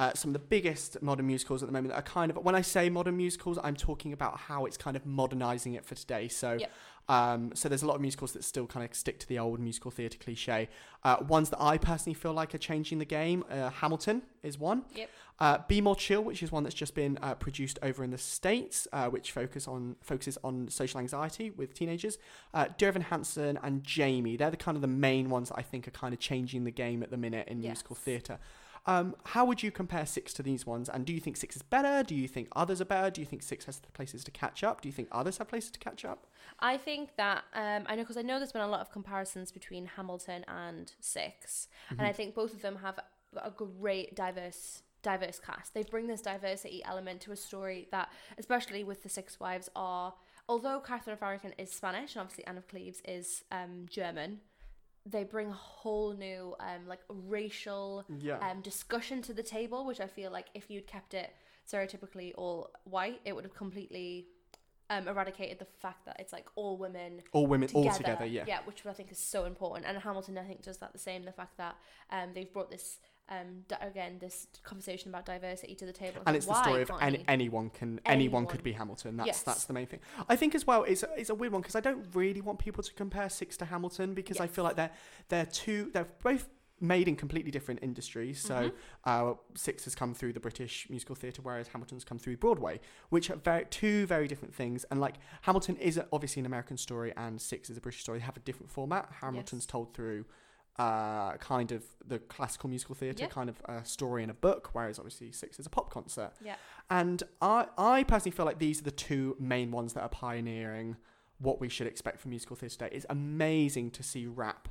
[0.00, 2.54] Uh, some of the biggest modern musicals at the moment that are kind of when
[2.54, 6.26] I say modern musicals, I'm talking about how it's kind of modernizing it for today.
[6.28, 6.70] So, Yep.
[7.10, 9.60] um, so there's a lot of musicals that still kind of stick to the old
[9.60, 10.70] musical theatre cliche.
[11.04, 13.44] Uh, ones that I personally feel like are changing the game.
[13.50, 14.84] Uh, Hamilton is one.
[14.94, 15.10] Yep.
[15.38, 18.18] Uh, Be More Chill, which is one that's just been uh, produced over in the
[18.18, 22.16] states, uh, which focus on focuses on social anxiety with teenagers.
[22.54, 25.62] Uh, Dear Evan Hansen and Jamie, they're the kind of the main ones that I
[25.62, 28.38] think are kind of changing the game at the minute in musical theatre.
[28.90, 30.88] Um, how would you compare Six to these ones?
[30.88, 32.02] And do you think Six is better?
[32.02, 33.08] Do you think others are better?
[33.08, 34.80] Do you think Six has places to catch up?
[34.80, 36.26] Do you think others have places to catch up?
[36.58, 39.52] I think that um, I know because I know there's been a lot of comparisons
[39.52, 42.98] between Hamilton and 6 and I think both of them have
[43.36, 45.72] a great diverse diverse cast.
[45.72, 50.14] They bring this diversity element to a story that, especially with the Six Wives, are
[50.48, 54.40] although Catherine of is Spanish and obviously Anne of Cleves is um, German.
[55.06, 58.38] They bring a whole new um, like racial Yeah.
[58.38, 61.34] um, discussion to the table, which I feel like if you'd kept it
[61.70, 64.26] stereotypically all white, it would have completely
[64.90, 67.88] um, eradicated the fact that it's like all women all women together.
[67.90, 68.44] all together, yeah.
[68.46, 69.86] yeah, which I think is so important.
[69.86, 71.24] And Hamilton, I think, does that the same.
[71.24, 71.76] The fact that
[72.10, 72.98] um, they've brought this
[73.30, 76.90] um, di- again this conversation about diversity to the table, and it's the story of
[77.00, 79.16] any, anyone can anyone could be Hamilton.
[79.16, 79.42] That's Yes.
[79.42, 80.00] that's the main thing.
[80.28, 82.58] I think as well it's a, it's a weird one because I don't really want
[82.58, 84.90] people to compare Six to Hamilton because I feel like they're
[85.28, 86.48] they're two they're both
[86.82, 88.40] made in completely different industries.
[88.40, 88.72] So Mhm.
[89.04, 93.30] uh, Six has come through the British musical theatre, whereas Hamilton's come through Broadway, which
[93.30, 94.84] are very two very different things.
[94.90, 98.18] And like Hamilton is obviously an American story, and Six is a British story.
[98.18, 99.08] They have a different format.
[99.20, 99.66] Hamilton's Yes.
[99.66, 100.24] told through.
[100.80, 103.28] Uh, kind of the classical musical theatre, Yeah.
[103.28, 106.32] kind of a story in a book, whereas obviously Six is a pop concert.
[106.42, 106.56] yeah,
[106.88, 110.96] And I, I personally feel like these are the two main ones that are pioneering
[111.38, 112.96] what we should expect from musical theatre today.
[112.96, 114.68] It's amazing to see rap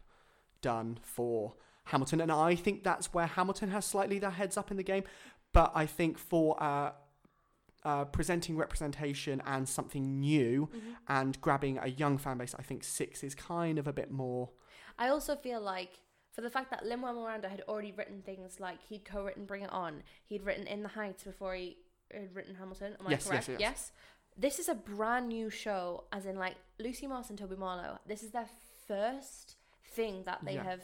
[0.62, 1.54] done for
[1.86, 5.04] Hamilton, and I think that's where Hamilton has slightly their heads up in the game.
[5.54, 6.92] But I think for uh,
[7.84, 10.96] uh, presenting representation and something new Mhm.
[11.08, 14.50] and grabbing a young fan base, I think Six is kind of a bit more.
[15.00, 15.94] I also feel like
[16.32, 19.64] for the fact that Lin Manuel Miranda had already written things like he'd co-written Bring
[19.64, 21.78] It On, he'd written In the Heights before he
[22.14, 22.96] had written Hamilton.
[23.00, 23.60] Am I Yes, yes, correct?
[23.62, 23.92] yes.
[24.38, 28.00] This is a brand new show, as in like Lucy Moss and Toby Marlow.
[28.06, 28.48] This is their
[28.88, 29.56] first
[29.96, 30.64] thing that they Yeah.
[30.64, 30.82] have.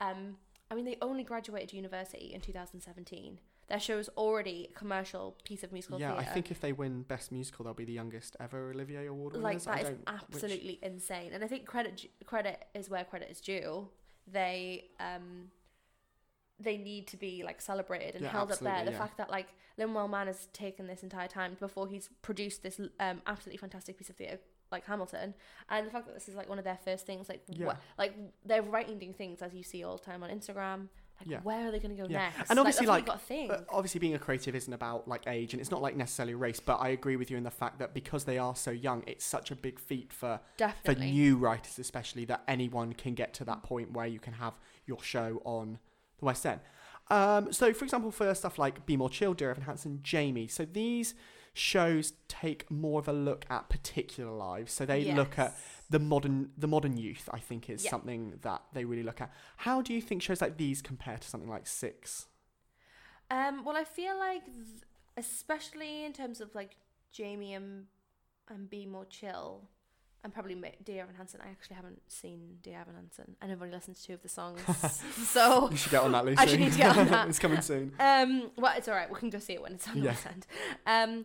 [0.00, 0.38] Um,
[0.70, 3.40] I mean, they only graduated university in 2017.
[3.68, 6.30] Their show is already a commercial piece of musical yeah, theatre.
[6.30, 9.66] I think if they win Best Musical, they'll be the youngest ever Olivier Award winners.
[9.66, 9.98] like I that is don't-
[10.30, 13.88] which- absolutely insane and i think credit credit is where credit is due
[14.30, 15.50] they um
[16.60, 18.98] they need to be like celebrated and Yeah, held up there the yeah.
[18.98, 23.22] fact that like Lin-Manuel Man has taken this entire time before he's produced this um
[23.26, 24.38] absolutely fantastic piece of theatre
[24.70, 25.34] like Hamilton
[25.68, 27.66] and the fact that this is like one of their first things like Yeah.
[27.66, 30.88] wha- like they're writing new things as you see all the time on Instagram
[31.20, 31.40] like Yeah.
[31.42, 32.30] where are they going to go Yeah.
[32.36, 34.18] next And obviously, like, like, that's what you've got to think Uh, obviously, being a
[34.18, 36.60] creative isn't about like age, and it's not like necessarily race.
[36.60, 39.24] But I agree with you in the fact that because they are so young, it's
[39.24, 40.40] such a big feat for
[40.84, 44.54] for new writers, especially that anyone can get to that point where you can have
[44.86, 45.78] your show on
[46.18, 46.60] the West End.
[47.10, 50.48] Um, so, for example, for stuff like Be More Chill, Dear Evan Hansen, Jamie.
[50.48, 51.14] So these
[51.54, 54.72] shows take more of a look at particular lives.
[54.72, 55.56] So they look at
[55.88, 57.28] the modern the modern youth.
[57.32, 57.90] I think is Yeah.
[57.90, 59.32] something that they really look at.
[59.58, 62.26] How do you think shows like these compare to something like Six?
[63.30, 64.66] Um, well, I feel like, th-
[65.16, 66.76] especially in terms of like
[67.12, 67.86] Jamie and
[68.48, 69.62] and Be More Chill,
[70.22, 71.40] and probably Dear Evan Hansen.
[71.42, 74.28] I actually haven't seen Dear Evan Hansen, and I've only listened to two of the
[74.28, 74.60] songs,
[75.28, 76.38] so You should get on that, Lucy.
[76.42, 77.28] I should need to get on that.
[77.30, 77.92] it's coming soon.
[77.98, 79.10] um, well, it's all right.
[79.10, 80.16] We can go see it when it's on the Yeah.
[80.86, 81.24] Um,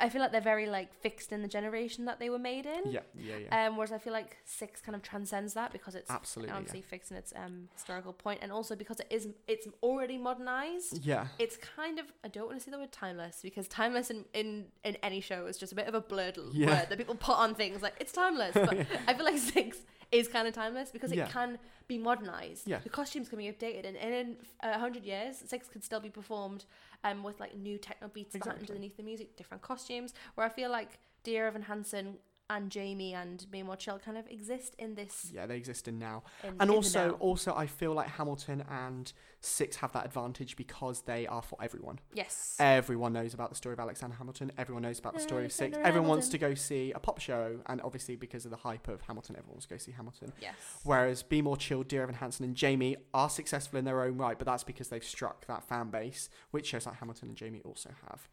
[0.00, 2.90] I feel like they're very like fixed in the generation that they were made in.
[2.90, 3.66] Yeah, yeah, yeah.
[3.66, 6.54] Um, whereas I feel like Six kind of transcends that because it's Absolutely.
[6.54, 11.04] obviously fixed in its um historical point, and also because it is it's already modernized
[11.04, 11.26] Yeah.
[11.38, 14.66] it's kind of I don't want to say the word timeless because timeless in, in,
[14.84, 16.66] in any show is just a bit of a blurred Yeah.
[16.68, 18.52] word that people put on things like it's timeless.
[18.54, 19.78] But I feel like six
[20.12, 21.28] is kind of timeless because it Yeah.
[21.28, 22.66] can be modernized.
[22.68, 22.80] Yeah.
[22.80, 26.10] The costumes can be updated and, and in a hundred years six could still be
[26.10, 26.64] performed
[27.04, 28.66] um with like new techno beats Exactly.
[28.68, 30.14] underneath the music, different costumes.
[30.34, 32.18] Where I feel like Dear Evan Hansen
[32.50, 35.98] and Jamie and Be More Chill kind of exist in this Yeah, they exist in
[35.98, 36.24] now.
[36.42, 37.14] in, And in also, now.
[37.14, 41.98] also, I feel like Hamilton and Six have that advantage because they are for everyone.
[42.12, 42.56] yes.
[42.60, 44.52] Everyone knows about the story of Alexander Hamilton.
[44.58, 45.62] Everyone knows about the story of Six.
[45.76, 48.86] Alexander Everyone wants to go see a pop show, and obviously because of the hype
[48.88, 50.32] of Hamilton, everyone wants to go see Hamilton.
[50.42, 50.54] yes.
[50.84, 54.36] Whereas Be More Chill, Dear Evan Hansen, and Jamie are successful in their own right,
[54.36, 57.90] but that's because they've struck that fan base, which shows that Hamilton and Jamie also
[58.10, 58.28] have.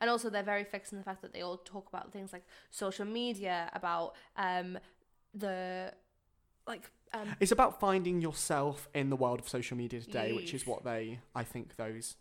[0.00, 2.44] And also they're very fixed in the fact that they all talk about things like
[2.70, 4.78] social media about um
[5.34, 5.92] the
[6.66, 10.66] like um It's about finding yourself in the world of social media today, which is
[10.66, 12.16] what they, I think, those.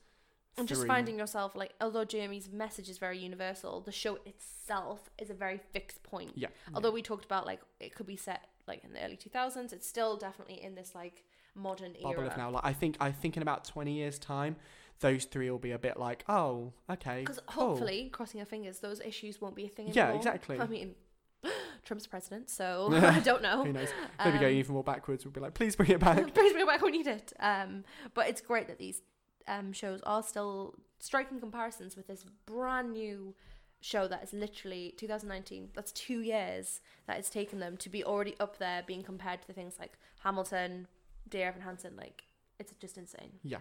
[0.58, 5.30] and just finding yourself like although Jamie's message is very universal the show itself is
[5.30, 6.50] a very fixed point Yeah.
[6.74, 9.88] although we talked about like it could be set like in the early 2000s it's
[9.88, 11.24] still definitely in this like
[11.56, 12.50] modern bubble era of now.
[12.52, 14.56] Like I think, I think in about twenty years' time,
[15.00, 17.70] those three will be a bit like, oh, okay, because cool.
[17.70, 20.12] hopefully crossing our fingers those issues won't be a thing anymore.
[20.12, 20.60] Yeah, exactly.
[20.60, 20.96] I mean
[21.86, 23.90] Trump's president so I don't know Who knows?
[24.24, 26.18] Maybe Um, going even more backwards would be like, please bring it back.
[26.34, 27.34] Please bring it back We need it.
[27.40, 27.84] Um,
[28.14, 29.02] but it's great that these
[29.48, 33.34] um, shows are still striking comparisons with this brand new
[33.82, 35.70] show that is literally 2019.
[35.74, 39.48] That's two years that it's taken them to be already up there, being compared to
[39.48, 40.88] the things like Hamilton,
[41.30, 41.94] Dear Evan Hansen.
[41.96, 42.24] Like,
[42.60, 43.32] it's just insane.
[43.44, 43.60] Yeah.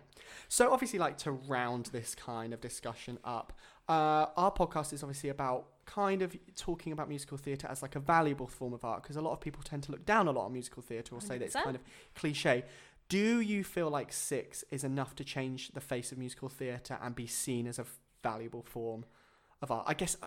[0.48, 3.52] So obviously, like to round this kind of discussion up,
[3.88, 8.00] uh, our podcast is obviously about kind of talking about musical theatre as like a
[8.00, 10.44] valuable form of art because a lot of people tend to look down a lot
[10.44, 11.62] on musical theatre or say that it's 100%.
[11.64, 11.82] kind of
[12.14, 12.64] cliche.
[13.08, 17.14] Do you feel like Six is enough to change the face of musical theatre and
[17.14, 17.86] be seen as a
[18.22, 19.06] valuable form
[19.62, 19.84] of art?
[19.88, 20.26] I guess uh,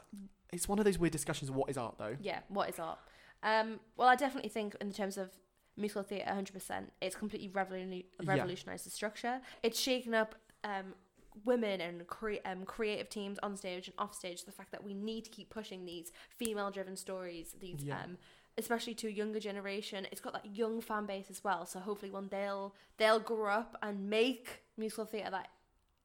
[0.51, 1.49] it's one of those weird discussions.
[1.49, 2.15] of What is art, though?
[2.19, 2.97] Yeah, what is art?
[3.43, 5.29] Um, well, I definitely think in terms of
[5.77, 8.31] musical theatre, 100%, it's completely revolu- Yeah.
[8.33, 9.41] revolutionised the structure.
[9.63, 10.93] It's shaken up um,
[11.45, 14.43] women and cre- um, creative teams on stage and off stage.
[14.45, 18.01] The fact that we need to keep pushing these female-driven stories, these Yeah.
[18.03, 18.17] um,
[18.57, 20.05] especially to a younger generation.
[20.11, 21.65] It's got that young fan base as well.
[21.65, 25.49] So hopefully, when they'll they'll grow up and make musical theatre that.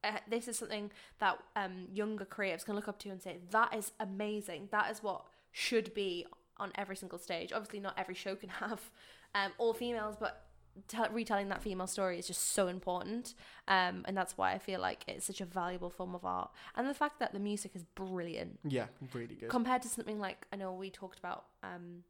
[0.05, 3.75] Uh, this is something that um, younger creatives can look up to and say that
[3.75, 4.69] is amazing.
[4.71, 6.25] That is what should be
[6.59, 7.53] on every single stage.
[7.53, 8.93] Obviously, not every show can have
[9.37, 10.43] um, all females, but
[10.89, 13.35] tell retelling that female story is just so important.
[13.69, 16.51] Um, and that's why I feel like it's such a valuable form of art.
[16.77, 19.49] And the fact that the music is brilliant Yeah, really good.
[19.49, 22.05] compared to something like I know we talked about um,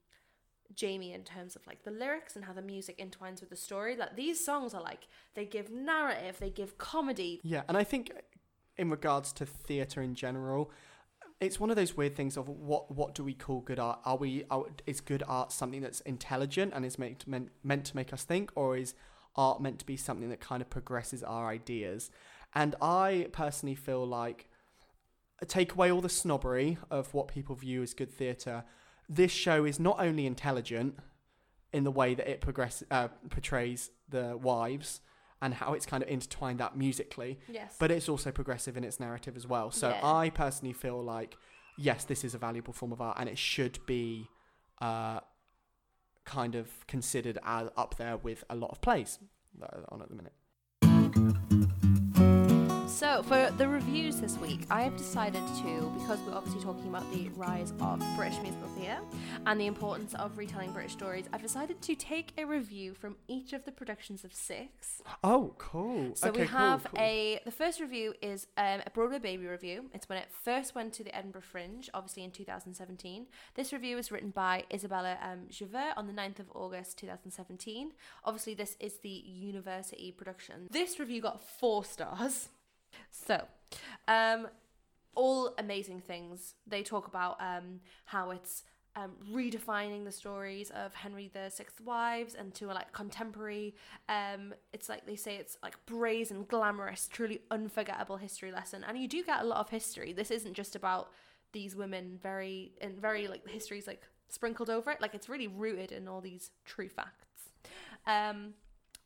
[0.75, 3.97] Jamie in terms of like the lyrics and how the music entwines with the story.
[3.97, 7.41] Like these songs are like they give narrative, they give comedy.
[7.45, 8.11] Yeah, and I think
[8.77, 10.71] in regards to theatre in general,
[11.41, 14.01] it's one of those weird things of what what do we call good art?
[14.05, 17.97] Are we are, is good art something that's intelligent and is meant meant meant to
[17.97, 18.95] make us think, or is
[19.35, 22.11] art meant to be something that kind of progresses our ideas?
[22.55, 24.49] And I personally feel like
[25.47, 28.65] take away all the snobbery of what people view as good theatre.
[29.09, 30.99] This show is not only intelligent
[31.73, 35.01] in the way that it progress uh, portrays the wives
[35.43, 37.77] and how it's kind of intertwined that musically, Yes.
[37.79, 39.71] but it's also progressive in its narrative as well.
[39.71, 40.01] So Yeah.
[40.03, 41.37] I personally feel like
[41.79, 44.29] yes, this is a valuable form of art, and it should be
[44.81, 45.21] uh,
[46.25, 49.19] kind of considered as up there with a lot of plays
[49.59, 50.33] that are on at the minute.
[52.97, 57.05] So, for the reviews this week, I have decided to, because we're obviously talking about
[57.13, 59.03] the rise of British musical theatre
[59.45, 63.53] and the importance of retelling British stories, I've decided to take a review from each
[63.53, 65.03] of the productions of six.
[65.23, 66.13] Oh, cool.
[66.15, 66.99] So okay, we cool, have cool.
[66.99, 69.91] a the first review is um, a Broadway Baby review.
[69.93, 73.27] It's when it first went to the Edinburgh Fringe, obviously in 2017.
[73.57, 77.93] This review is written by Isabella um, Javert on the 9th of August 2017.
[78.25, 80.69] Obviously, this is the university production.
[80.71, 82.49] This review got four stars.
[83.11, 83.45] So,
[84.09, 84.49] um,
[85.15, 86.55] all amazing things.
[86.67, 88.63] They talk about um, how it's
[88.97, 93.75] um, redefining the stories of Henry the Sixth wives and to a like contemporary.
[94.09, 98.85] Um, it's like they say it's like brazen, glamorous, truly unforgettable history lesson.
[98.87, 100.13] And you do get a lot of history.
[100.13, 101.11] This isn't just about
[101.53, 105.01] these women very and very like the history's like sprinkled over it.
[105.01, 107.51] Like it's really rooted in all these true facts.
[108.07, 108.55] Um,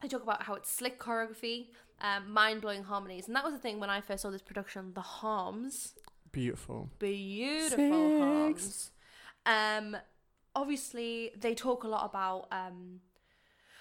[0.02, 1.66] I talk about how it's slick choreography,
[2.00, 4.92] um, mind blowing harmonies, and that was the thing when I first saw this production.
[4.94, 5.94] The harms,
[6.32, 6.90] Beautiful.
[6.98, 8.90] beautiful harms.
[9.46, 9.96] Um,
[10.54, 13.00] obviously they talk a lot about um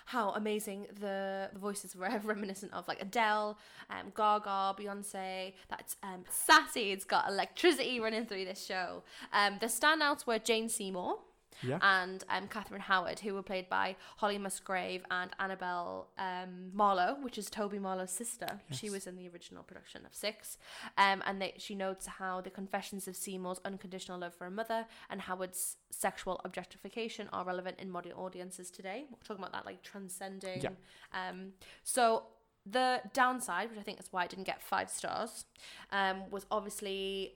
[0.06, 3.60] how amazing the, the voices were reminiscent of like Adele,
[3.92, 5.54] um, Gaga, Beyonce.
[5.70, 6.92] That's um, sassy.
[6.92, 9.04] It's got electricity running through this show.
[9.32, 11.20] Um, the standouts were Jane Seymour
[11.62, 11.80] Yeah.
[11.82, 17.38] and um, Catherine Howard, who were played by Holly Musgrave and Annabelle um, Marlow, which
[17.38, 18.62] is Toby Marlow's sister.
[18.72, 20.58] She was in the original production of Six.
[20.98, 24.86] Um, and they, she notes how the confessions of Seymour's unconditional love for her mother
[25.10, 29.06] and Howard's sexual objectification are relevant in modern audiences today.
[29.10, 30.62] We're talking about that like transcending.
[30.62, 30.70] Yeah.
[31.14, 31.54] Um,
[31.84, 32.24] so
[32.66, 35.46] the downside, which I think is why it didn't get five stars,
[35.92, 37.34] um, was obviously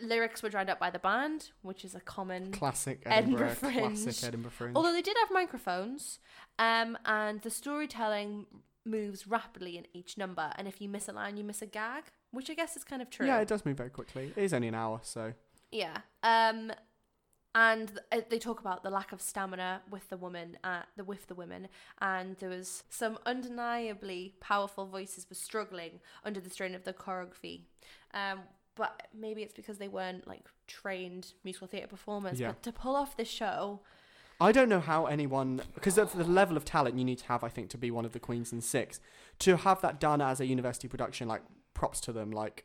[0.00, 3.70] lyrics were drowned out by the band, which is a common Classic Edinburgh Edinburgh.
[3.70, 4.02] Fringe.
[4.02, 4.76] Classic Edinburgh Fringe.
[4.76, 6.18] Although they did have microphones,
[6.58, 8.46] um, and the storytelling
[8.84, 12.04] moves rapidly in each number, and if you miss a line, you miss a gag,
[12.30, 13.26] which I guess is kind of true.
[13.26, 14.32] Yeah, it does move very quickly.
[14.36, 15.34] It is only an hour, so
[15.70, 15.98] Yeah.
[16.22, 16.72] Um,
[17.54, 21.04] and th- uh, they talk about the lack of stamina with the woman, uh, the
[21.04, 21.68] with the women,
[22.00, 27.64] and there was some undeniably powerful voices were struggling under the strain of the choreography.
[28.14, 28.40] Um,
[28.74, 32.40] but maybe it's because they weren't like trained musical theatre performers.
[32.40, 32.48] Yeah.
[32.48, 33.80] But to pull off this show,
[34.40, 37.44] I don't know how anyone because of the level of talent you need to have,
[37.44, 39.00] I think, to be one of the queens and six.
[39.40, 41.42] To have that done as a university production, like
[41.74, 42.30] props to them.
[42.30, 42.64] Like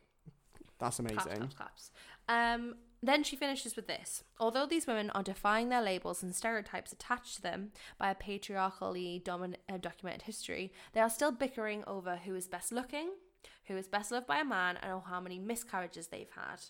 [0.78, 1.16] that's amazing.
[1.16, 1.90] Claps, claps, claps.
[2.28, 4.24] Um, then she finishes with this.
[4.40, 9.22] Although these women are defying their labels and stereotypes attached to them by a patriarchally
[9.24, 13.10] domin- uh, documented history, they are still bickering over who is best looking,
[13.68, 16.60] who is best loved by a man, and how many miscarriages they've had.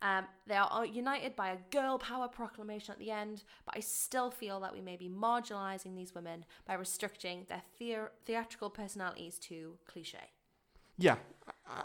[0.00, 4.30] Um, they are united by a girl power proclamation at the end, but I still
[4.30, 9.78] feel that we may be marginalising these women by restricting their thea- theatrical personalities to
[9.86, 10.30] cliche.
[10.96, 11.16] Yeah,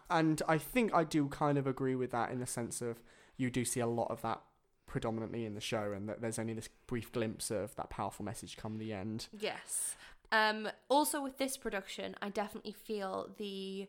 [0.09, 3.01] and I think I do kind of agree with that in the sense of
[3.37, 4.41] you do see a lot of that
[4.85, 8.57] predominantly in the show, and that there's only this brief glimpse of that powerful message
[8.57, 9.27] come the end.
[9.31, 9.95] Yes.
[10.31, 13.87] Um, also with this production, I definitely feel the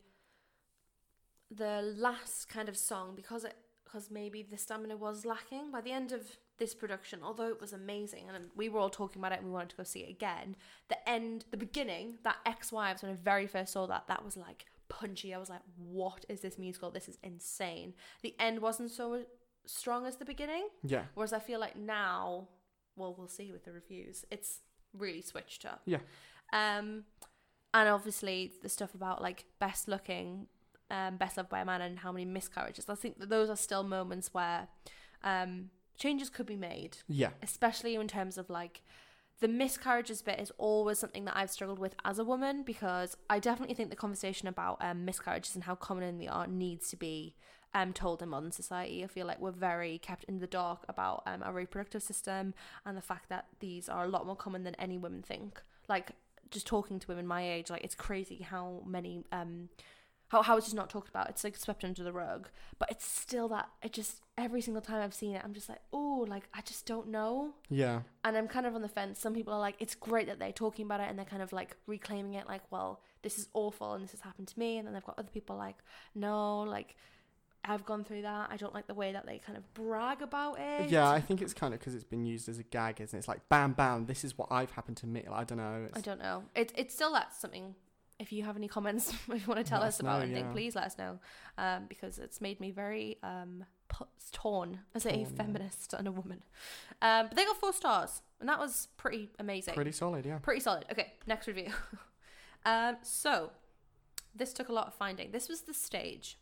[1.50, 5.90] the last kind of song because it because maybe the stamina was lacking by the
[5.90, 6.22] end of
[6.58, 7.20] this production.
[7.24, 9.76] Although it was amazing and we were all talking about it and we wanted to
[9.76, 10.54] go see it again.
[10.88, 14.36] The end, the beginning, that ex wives when I very first saw that, that was
[14.36, 15.34] like punchy.
[15.34, 16.90] I was like, what is this musical?
[16.90, 17.94] This is insane.
[18.22, 19.24] The end wasn't so
[19.66, 20.68] strong as the beginning.
[20.84, 22.48] Yeah, Whereas I feel like now,
[22.96, 24.24] well, we'll see with the reviews.
[24.30, 24.60] It's
[24.96, 25.82] really switched up.
[25.84, 25.98] Yeah.
[26.52, 27.04] Um,
[27.72, 30.46] and obviously the stuff about like best looking,
[30.90, 32.88] um, best loved by a man, and how many miscarriages.
[32.88, 34.68] I think that those are still moments where,
[35.22, 38.82] um, changes could be made, yeah, especially in terms of like.
[39.40, 43.38] The miscarriages bit is always something that I've struggled with as a woman because I
[43.38, 47.36] definitely think the conversation about um, miscarriages and how common they are needs to be
[47.74, 49.04] um, told in modern society.
[49.04, 52.96] I feel like we're very kept in the dark about um, our reproductive system and
[52.96, 55.62] the fact that these are a lot more common than any women think.
[55.88, 56.12] Like
[56.50, 59.68] just talking to women my age, like it's crazy how many um
[60.30, 61.28] how how it's just not talked about.
[61.28, 65.02] It's like swept under the rug, but it's still that it just every single time
[65.02, 68.48] I've seen it, I'm just like, oh, like I just don't know yeah, and I'm
[68.48, 69.20] kind of on the fence.
[69.20, 71.52] Some people are like, it's great that they're talking about it and they're kind of
[71.52, 74.78] like reclaiming it, like, well, this is awful and this has happened to me.
[74.78, 75.76] And then they've got other people like,
[76.14, 76.96] no, like,
[77.64, 78.48] I've gone through that.
[78.50, 80.88] I don't like the way that they kind of brag about it.
[80.90, 81.10] yeah.
[81.10, 83.18] I think it's kind of because it's been used as a gag, isn't it?
[83.18, 84.06] It's like bam, bam.
[84.06, 85.24] This is what I've happened to me.
[85.28, 85.88] Like, I don't know.
[85.92, 86.44] I don't know.
[86.54, 87.74] It, it's still that's something
[88.20, 90.44] if you have any comments, if you want to tell Let us about know, anything,
[90.44, 90.52] yeah.
[90.52, 91.18] please let us know.
[91.58, 93.64] Um, because it's made me very um
[94.32, 95.26] torn as a Torn, yeah.
[95.36, 96.44] feminist and a woman.
[97.02, 99.74] Um, but they got four stars, and that was pretty amazing.
[99.74, 100.38] Pretty solid, yeah.
[100.38, 100.84] Pretty solid.
[100.92, 101.72] Okay, next review.
[102.64, 103.50] um, so
[104.34, 105.32] this took a lot of finding.
[105.32, 106.38] This was the stage.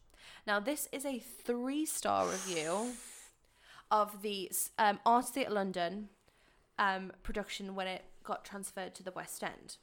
[0.47, 2.93] Now this is a three-star review
[3.91, 6.09] of the um, Art Theatre London
[6.79, 9.77] um, production when it got transferred to the West End.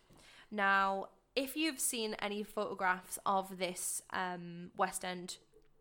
[0.51, 5.37] Now, if you've seen any photographs of this um, West End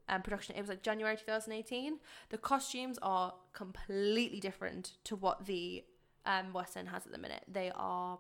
[0.09, 1.99] um, production, it was like January 2018.
[2.31, 5.85] The costumes are completely different to what the
[6.27, 7.45] um, West End has at the minute.
[7.47, 8.19] They are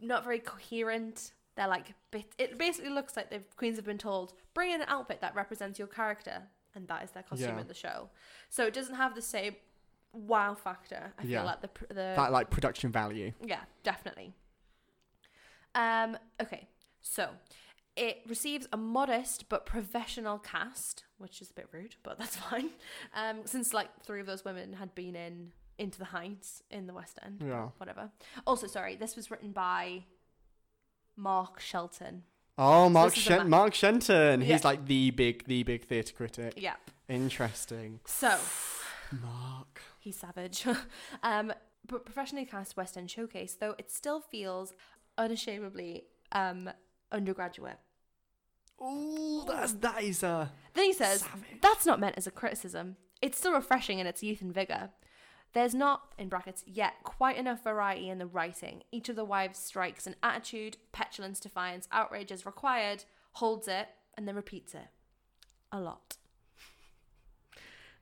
[0.00, 1.32] not very coherent.
[1.56, 2.26] They're like bit.
[2.38, 5.78] It basically looks like the queens have been told bring in an outfit that represents
[5.78, 6.42] your character,
[6.74, 7.60] and that is their costume Yeah.
[7.60, 8.08] in the show.
[8.48, 9.56] So it doesn't have the same
[10.12, 11.12] wow factor.
[11.18, 11.38] I Yeah.
[11.40, 13.32] feel like the the That like production value.
[13.44, 14.34] yeah, definitely.
[15.74, 16.68] Um, okay,
[17.00, 17.28] so
[17.96, 22.70] it receives a modest but professional cast, which is a bit rude, but that's fine.
[23.14, 26.94] Um, since like three of those women had been in Into the Heights in the
[26.94, 27.68] West End, Yeah.
[27.78, 28.10] whatever.
[28.46, 30.04] Also, sorry, this was written by
[31.16, 32.24] Mark Shelton.
[32.58, 34.40] Oh, Mark a Shen- Mark Shenton.
[34.40, 34.46] Yeah.
[34.54, 36.54] He's like the big the big theatre critic.
[36.56, 36.74] Yeah.
[37.08, 38.00] Interesting.
[38.06, 38.36] So
[39.22, 39.80] Mark.
[39.98, 40.66] he's savage.
[41.22, 41.52] um,
[41.86, 44.74] but professionally cast West End showcase, though it still feels
[45.18, 46.70] unashamedly um
[47.12, 47.78] undergraduate.
[48.80, 51.60] Oh, that's that is uh Then he says, savage.
[51.60, 52.96] that's not meant as a criticism.
[53.20, 54.90] It's still refreshing in its youth and vigour.
[55.52, 58.84] There's not, in brackets, yet quite enough variety in the writing.
[58.92, 64.28] Each of the wives strikes an attitude, petulance, defiance, outrage as required, holds it, and
[64.28, 64.86] then repeats it.
[65.72, 66.16] A lot.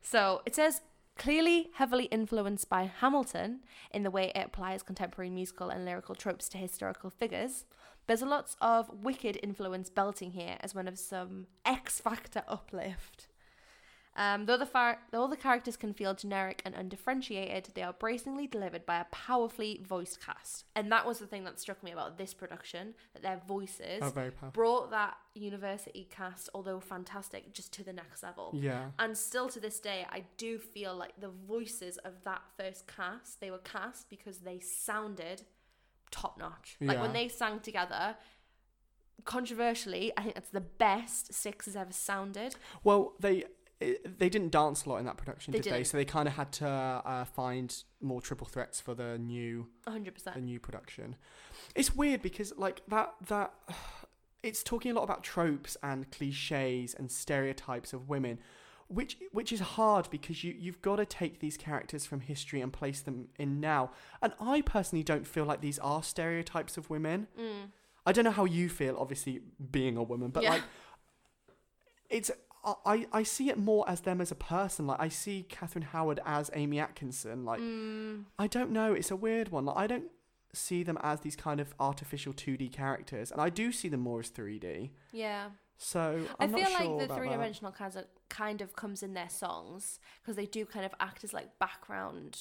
[0.01, 0.81] So it says,
[1.19, 3.59] clearly heavily influenced by Hamilton
[3.91, 7.65] in the way it applies contemporary musical and lyrical tropes to historical figures.
[8.07, 13.27] There's lots of wicked influence belting here as one of some X Factor uplift.
[14.19, 18.47] Um, though, the far- though the characters can feel generic and undifferentiated, they are bracingly
[18.47, 20.65] delivered by a powerfully voiced cast.
[20.75, 24.09] And that was the thing that struck me about this production, that their voices oh,
[24.09, 24.51] very powerful.
[24.51, 28.51] brought that university cast, although fantastic, just to the next level.
[28.53, 28.87] Yeah.
[28.99, 33.39] And still to this day, I do feel like the voices of that first cast,
[33.39, 35.43] they were cast because they sounded
[36.11, 36.75] top notch.
[36.81, 37.01] Like Yeah.
[37.03, 38.17] when they sang together,
[39.25, 42.55] controversially, I think that's the best Six has ever sounded.
[42.83, 43.45] Well, they
[43.79, 45.77] it, they didn't dance a lot in that production, They did they?
[45.77, 45.87] didn't.
[45.87, 50.33] So they kind of had to uh, find more triple threats for the new 100%.
[50.33, 51.15] the new production.
[51.75, 53.53] It's weird because like that that
[54.43, 58.39] it's talking a lot about tropes and cliches and stereotypes of women,
[58.87, 62.73] which which is hard because you you've got to take these characters from history and
[62.73, 63.91] place them in now.
[64.21, 67.27] And I personally don't feel like these are stereotypes of women.
[67.39, 67.71] Mm.
[68.05, 70.51] I don't know how you feel, obviously being a woman, but Yeah.
[70.53, 70.63] like
[72.09, 72.31] it's
[72.85, 74.87] I, I see it more as them as a person.
[74.87, 77.45] Like I see Catherine Howard as Aimie Atkinson.
[77.45, 78.25] Like Mm.
[78.37, 78.93] I don't know.
[78.93, 79.65] It's a weird one.
[79.65, 80.05] Like I don't
[80.53, 84.19] see them as these kind of artificial 2D characters, and I do see them more
[84.19, 84.89] as 3D.
[85.11, 85.49] Yeah.
[85.77, 89.13] So i I'm feel not like the three dimensional kind of kind of comes in
[89.13, 92.37] their songs because they do kind of act as like background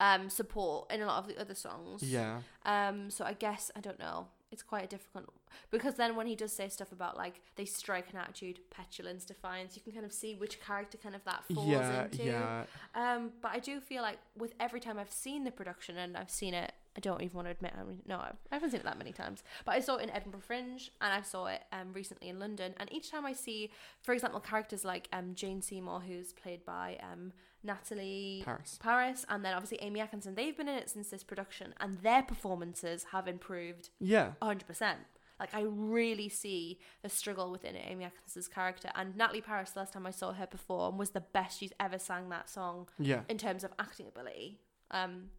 [0.00, 2.02] um support in a lot of the other songs.
[2.02, 4.26] Yeah, Um, so I guess I don't know.
[4.54, 5.34] It's quite a difficult
[5.72, 9.74] because then when he does say stuff about like they strike an attitude, petulance, defiance,
[9.74, 12.24] you can kind of see which character kind of that falls yeah, into.
[12.24, 12.64] yeah.
[12.94, 16.30] Um, but I do feel like with every time I've seen the production and I've
[16.30, 17.72] seen it, I don't even want to admit.
[17.78, 19.42] I mean, no, I haven't seen it that many times.
[19.64, 22.74] But I saw it in Edinburgh Fringe and I saw it um recently in London.
[22.78, 23.70] And each time I see,
[24.02, 27.32] for example, characters like um Jane Seymour, who's played by um
[27.64, 28.78] Natalie Paris.
[28.80, 30.34] Paris, and then obviously Aimie Atkinson.
[30.34, 34.96] They've been in it since this production, and their performances have improved Yeah, 100%.
[35.40, 38.90] Like, I really see the struggle within Aimie Atkinson's character.
[38.94, 41.98] And Natalie Paris, the last time I saw her perform, was the best she's ever
[41.98, 43.22] sang that song yeah.
[43.28, 44.60] in terms of acting ability.
[44.92, 45.30] Um,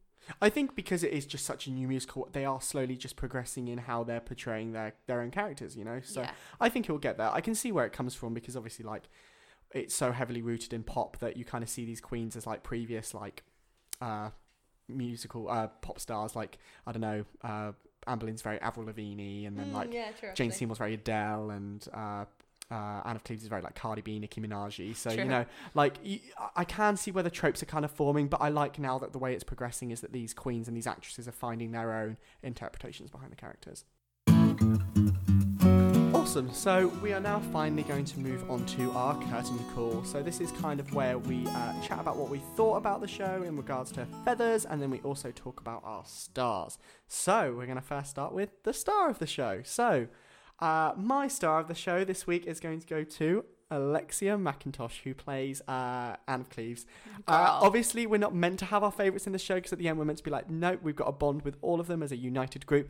[0.41, 3.67] I think because it is just such a new musical, they are slowly just progressing
[3.67, 5.75] in how they're portraying their their own characters.
[5.75, 6.31] You know, so yeah.
[6.59, 7.31] I think he'll get there.
[7.31, 9.03] I can see where it comes from because obviously, like,
[9.71, 12.63] it's so heavily rooted in pop that you kind of see these queens as like
[12.63, 13.43] previous like
[14.01, 14.29] uh
[14.87, 16.35] musical uh pop stars.
[16.35, 16.57] Like
[16.87, 17.71] I don't know, uh
[18.21, 20.29] Lynn's very Avril Lavigne, and then like Mm, yeah, true.
[20.33, 20.51] Jane.
[20.51, 22.25] Seymour's very Adele, and uh,
[22.71, 24.95] uh, Anne of Cleves is very like Cardi B, Nicki Minaj.
[24.95, 25.23] So True.
[25.23, 25.95] you know, like
[26.55, 29.11] I can see where the tropes are kind of forming, but I like now that
[29.11, 32.17] the way it's progressing is that these queens and these actresses are finding their own
[32.41, 33.85] interpretations behind the characters.
[36.13, 36.51] Awesome.
[36.51, 40.03] So we are now finally going to move on to our curtain call.
[40.03, 43.07] So this is kind of where we uh, chat about what we thought about the
[43.07, 46.79] show in regards to feathers, and then we also talk about our stars.
[47.07, 49.61] So we're going to first start with the star of the show.
[49.63, 50.07] So
[50.59, 55.01] uh, my star of the show this week is going to go to Alexia McIntosh,
[55.03, 56.85] who plays uh, Anne of Cleves.
[57.27, 59.87] Uh, obviously, we're not meant to have our favourites in the show because at the
[59.87, 62.03] end we're meant to be like, nope, we've got a bond with all of them
[62.03, 62.89] as a united group.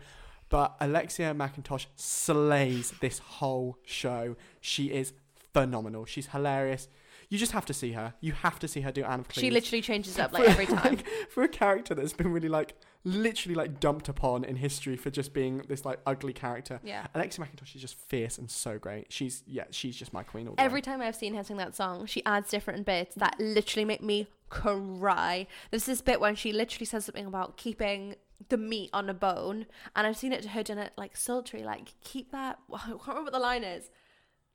[0.49, 4.35] But Alexia McIntosh slays this whole show.
[4.61, 5.13] She is
[5.53, 6.05] phenomenal.
[6.05, 6.87] She's hilarious.
[7.29, 8.13] You just have to see her.
[8.21, 9.41] You have to see her do Anne of Cleves.
[9.41, 10.95] She literally changes up like every time.
[10.95, 15.11] Like, for a character that's been really like literally like dumped upon in history for
[15.11, 16.79] just being this like ugly character.
[16.83, 17.07] Yeah.
[17.13, 19.11] Alexia McIntosh is just fierce and so great.
[19.11, 20.81] She's yeah, she's just my queen all Every way.
[20.81, 24.27] time I've seen her sing that song, she adds different bits that literally make me
[24.49, 25.47] cry.
[25.71, 28.15] There's this bit when she literally says something about keeping
[28.49, 29.65] the meat on a bone,
[29.95, 32.59] and I've seen it to her done it like sultry, like keep that.
[32.73, 33.89] I can't remember what the line is.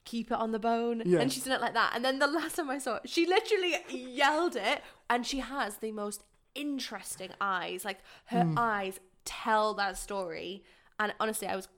[0.04, 1.20] Keep it on the bone, Yeah.
[1.20, 1.92] and she's done it like that.
[1.94, 5.76] And then the last time I saw it, she literally yelled it, and she has
[5.76, 6.22] the most
[6.54, 7.84] interesting eyes.
[7.84, 8.58] Like her Hmm.
[8.58, 10.64] eyes tell that story,
[10.98, 11.68] and honestly, I was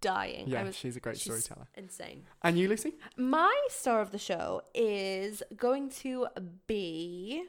[0.00, 0.48] dying.
[0.48, 1.68] Yeah, was, she's a great she's storyteller.
[1.76, 2.26] Insane.
[2.42, 2.94] And you, Lucy?
[3.16, 6.26] My star of the show is going to
[6.66, 7.44] be.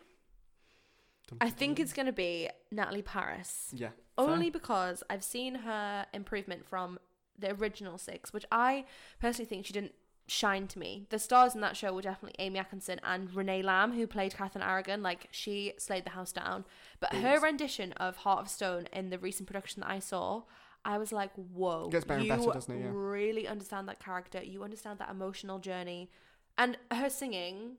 [1.42, 3.70] I think it's going to be Natalie Paris.
[3.72, 3.90] Yeah.
[4.18, 6.98] Only because I've seen her improvement from
[7.38, 8.86] the original six, which I
[9.20, 9.94] personally think she didn't
[10.30, 11.06] shine to me.
[11.10, 14.64] The stars in that show were definitely Aimie Atkinson and Renee Lamb, who played Catherine
[14.64, 15.02] Aragon.
[15.04, 16.66] Like, she slayed the house down.
[17.00, 20.44] But her rendition of Heart of Stone in the recent production that I saw,
[20.86, 21.86] I was like, whoa.
[21.88, 22.80] It gets better and you better, doesn't it?
[22.84, 22.90] Yeah.
[22.94, 24.42] really understand that character.
[24.44, 26.10] You understand that emotional journey.
[26.58, 27.78] And her singing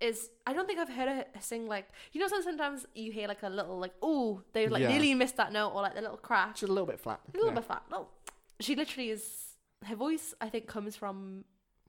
[0.00, 3.42] is I don't think I've heard her sing like you know sometimes you hear like
[3.42, 4.88] a little like oh they like Yeah.
[4.90, 7.18] nearly missed that note or like the little crash She's a little bit flat.
[7.32, 7.54] a little yeah.
[7.56, 8.06] bit flat no
[8.60, 9.56] she literally is
[9.86, 11.44] her voice I think comes from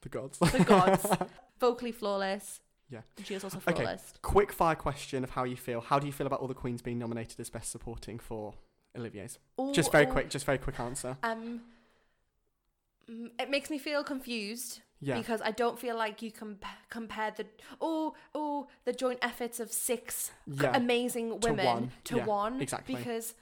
[0.07, 0.37] The gods.
[0.39, 1.05] the gods
[1.59, 3.01] vocally flawless Yeah.
[3.17, 4.01] and she is also flawless.
[4.01, 4.19] Okay.
[4.21, 5.81] Quick fire question of how you feel.
[5.81, 8.53] How do you feel about all the queens being nominated as best supporting for
[8.97, 9.37] Olivier's?
[9.59, 11.17] Ooh, Just very ooh, quick, just very quick answer.
[11.23, 11.61] um
[13.09, 15.17] mm, it makes me feel confused Yeah.
[15.17, 16.57] because I don't feel like you can
[16.89, 17.45] compare the
[17.81, 20.75] oh oh the joint efforts of six Yeah.
[20.75, 21.91] amazing To women one.
[22.05, 22.95] to Yeah, one exactly.
[22.95, 23.33] because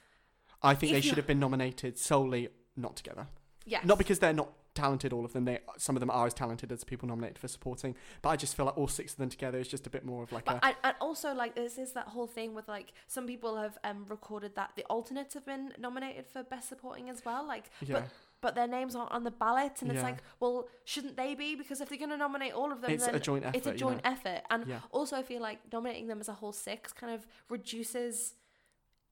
[0.62, 3.26] I think they should have been nominated solely not together.
[3.64, 3.80] Yeah.
[3.84, 5.44] Not because they're not talented, all of them.
[5.44, 7.96] They some of them are as talented as people nominated for supporting.
[8.22, 10.22] But I just feel like all six of them together is just a bit more
[10.22, 12.92] of like But a and, and also like this is that whole thing with like
[13.08, 17.24] some people have um recorded that the alternates have been nominated for best supporting as
[17.24, 17.94] well like yeah.
[18.00, 18.08] but
[18.42, 21.80] but their names aren't on the ballot and it's like well shouldn't they be because
[21.80, 23.56] if they're going to nominate all of them It's a joint effort.
[23.56, 24.10] it's a you joint know?
[24.12, 24.80] effort and Yeah.
[24.92, 28.34] also I feel like nominating them as a whole six kind of reduces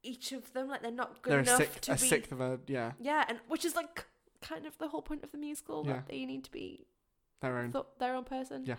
[0.02, 2.32] each of them like they're not good They're a enough sixth, to a be sixth
[2.32, 4.04] of a yeah, yeah and which is like
[4.44, 5.94] kind of the whole point of the musical Yeah.
[5.94, 6.86] that they need to be
[7.40, 7.72] their own.
[7.72, 8.76] th- their own person Yeah.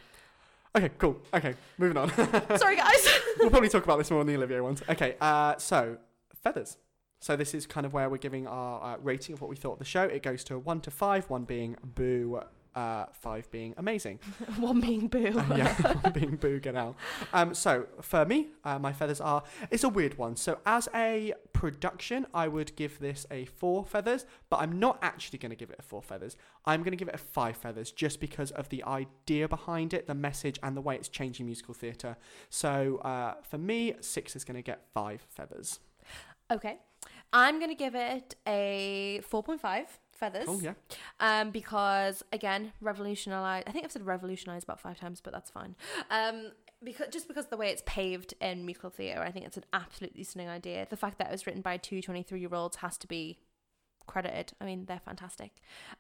[0.78, 1.16] Okay, cool.
[1.34, 2.10] Okay, moving on.
[2.58, 3.08] sorry guys
[3.40, 4.84] we'll probably talk about this more in the Olivier ones.
[4.90, 5.98] Okay, uh, so
[6.44, 6.78] feathers.
[7.22, 9.74] So this is kind of where we're giving our uh, rating of what we thought
[9.74, 10.04] of the show.
[10.04, 12.42] It goes to a one to five, one being boo,
[12.76, 14.20] uh, five being amazing.
[14.60, 16.96] one being boo Uh, yeah, one being boo, get out.
[17.34, 19.44] Um, so for me, uh, my feathers are.
[19.72, 20.36] It's a weird one.
[20.36, 25.40] So as a production, I would give this a four feathers, but I'm not actually
[25.40, 26.36] going to give it a four feathers.
[26.66, 30.08] I'm going to give it a five feathers just because of the idea behind it,
[30.08, 32.18] the message, and the way it's changing musical theatre.
[32.50, 35.80] So uh, for me, six is going to get five feathers.
[36.52, 36.78] Okay.
[37.34, 40.46] I'm going to give it a 4.5 feathers.
[40.48, 40.74] Oh yeah,
[41.20, 43.64] Um, because again, revolutionize.
[43.68, 45.76] I think I've said revolutionize about five times, but that's fine.
[46.10, 46.52] Um,
[46.84, 50.24] because just because the way it's paved in musical theatre, I think it's an absolutely
[50.24, 50.86] stunning idea.
[50.90, 53.40] The fact that it was written by two 23 year olds has to be
[54.08, 54.54] credited.
[54.62, 55.52] I mean, they're fantastic.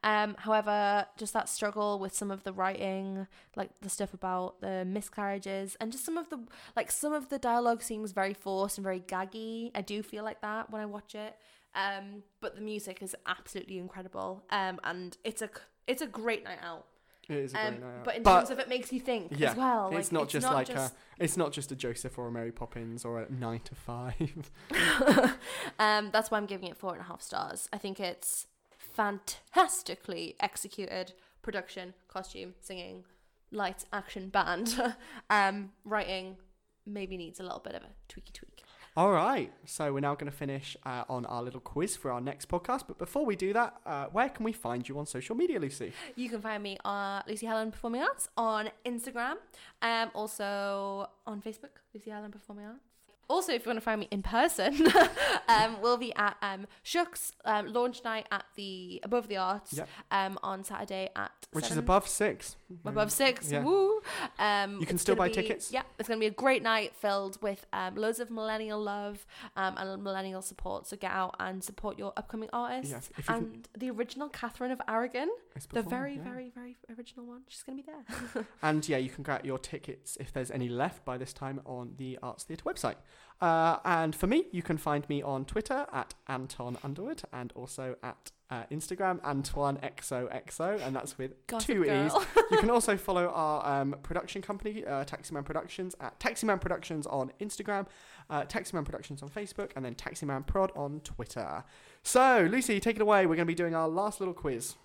[0.03, 4.85] Um, however, just that struggle with some of the writing, like the stuff about the
[4.85, 6.39] miscarriages, and just some of the
[6.75, 9.71] like some of the dialogue seems very forced and very gaggy.
[9.73, 11.35] I do feel like that when I watch it.
[11.75, 14.43] Um, but the music is absolutely incredible.
[14.49, 15.49] Um, and it's a
[15.87, 16.85] it's a great night out.
[17.29, 18.03] it is a Um, great night out.
[18.05, 19.87] but in But terms of it makes you think yeah, as well.
[19.95, 20.91] it's like, not just like a.
[21.19, 24.49] It's not just a Joseph or a Mary Poppins or a nine to five.
[25.79, 27.67] um, that's why I'm giving it four and a half stars.
[27.73, 28.47] I think it's
[28.93, 33.03] fantastically executed production, costume, singing,
[33.51, 34.79] lights, action, band.
[35.29, 36.37] um, writing
[36.85, 38.54] maybe needs a little bit of a tweaky tweak.
[38.97, 42.21] All right, so we're now going to finish uh, on our little quiz for our
[42.21, 42.83] next podcast.
[42.87, 45.91] But before we do that, uh, where can we find you on social media, Lucy?
[46.15, 49.33] You can find me on Lucy Helen Performing Arts on Instagram,
[49.81, 52.94] um, also on Facebook, Lucy Helen Performing Arts.
[53.27, 54.87] Also, if you want to find me in person,
[55.47, 59.89] um, we'll be at um, Shucks um, launch night at the Above the Arts Yep.
[60.11, 62.55] um, on Saturday at Which is above six.
[62.85, 63.51] above six.
[63.51, 63.63] Yeah.
[63.63, 64.01] Woo!
[64.37, 65.71] Um, You can still buy be- tickets?
[65.71, 69.25] Yeah, it's going to be a great night filled with um, loads of millennial love
[69.55, 70.85] um, and millennial support.
[70.87, 72.91] So get out and support your upcoming artists.
[72.91, 75.29] Yes, you can- and the original Catherine of Aragon,
[75.71, 76.23] the very, yeah.
[76.23, 77.41] very, very original one.
[77.47, 78.45] She's going to be there.
[78.61, 81.93] And yeah, you can get your tickets if there's any left by this time on
[81.97, 82.95] the Arts Theatre website.
[83.41, 87.95] Uh, and for me, you can find me on Twitter at Anton Underwood and also
[88.01, 92.13] at uh, Instagram Antoine XOXO, and that's with Gossip two E's.
[92.51, 97.31] You can also follow our um, production company, uh, Taximan Productions, at Taximan Productions on
[97.41, 97.87] Instagram,
[98.29, 101.63] uh, Taximan Productions on Facebook, and then Taximan Prod on Twitter.
[102.03, 103.25] So, Lucy, take it away.
[103.25, 104.75] We're going to be doing our last little quiz.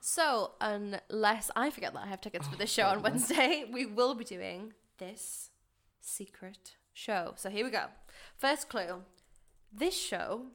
[0.00, 3.86] So, unless I forget that I have tickets for Oh, this show on Wednesday, we
[3.86, 5.50] will be doing this
[6.00, 7.34] secret show.
[7.36, 7.86] So, here we go.
[8.38, 9.02] First clue
[9.76, 10.46] this show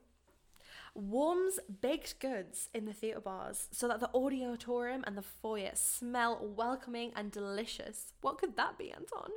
[0.96, 6.40] warms baked goods in the theatre bars so that the auditorium and the foyer smell
[6.42, 8.14] welcoming and delicious.
[8.22, 9.30] What could that be, Anton?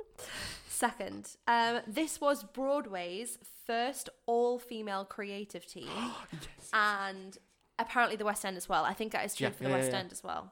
[0.67, 3.37] Second, um, this was Broadway's
[3.67, 5.89] first all female creative team
[6.31, 6.69] Yes.
[6.73, 7.37] and
[7.79, 8.83] apparently the West End as well.
[8.83, 9.99] I think that is true Yeah, for the yeah, West yeah.
[9.99, 10.51] End as well.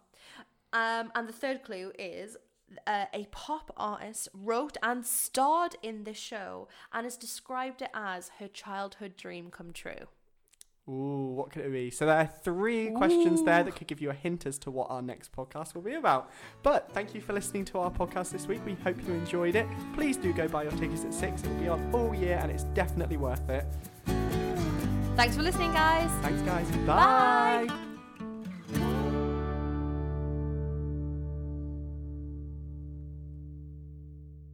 [0.73, 2.37] Um, and the third clue is
[2.87, 8.31] uh, a pop artist wrote and starred in this show and has described it as
[8.39, 10.07] her childhood dream come true.
[10.89, 11.91] Ooh, what could it be?
[11.91, 14.87] So there are three questions there that could give you a hint as to what
[14.89, 16.31] our next podcast will be about.
[16.63, 18.65] But thank you for listening to our podcast this week.
[18.65, 19.67] We hope you enjoyed it.
[19.93, 21.43] Please do go buy your tickets at six.
[21.43, 23.65] It will be on all year and it's definitely worth it.
[25.15, 26.09] Thanks for listening, guys.
[26.23, 26.69] Thanks, guys.
[26.87, 27.90] Bye.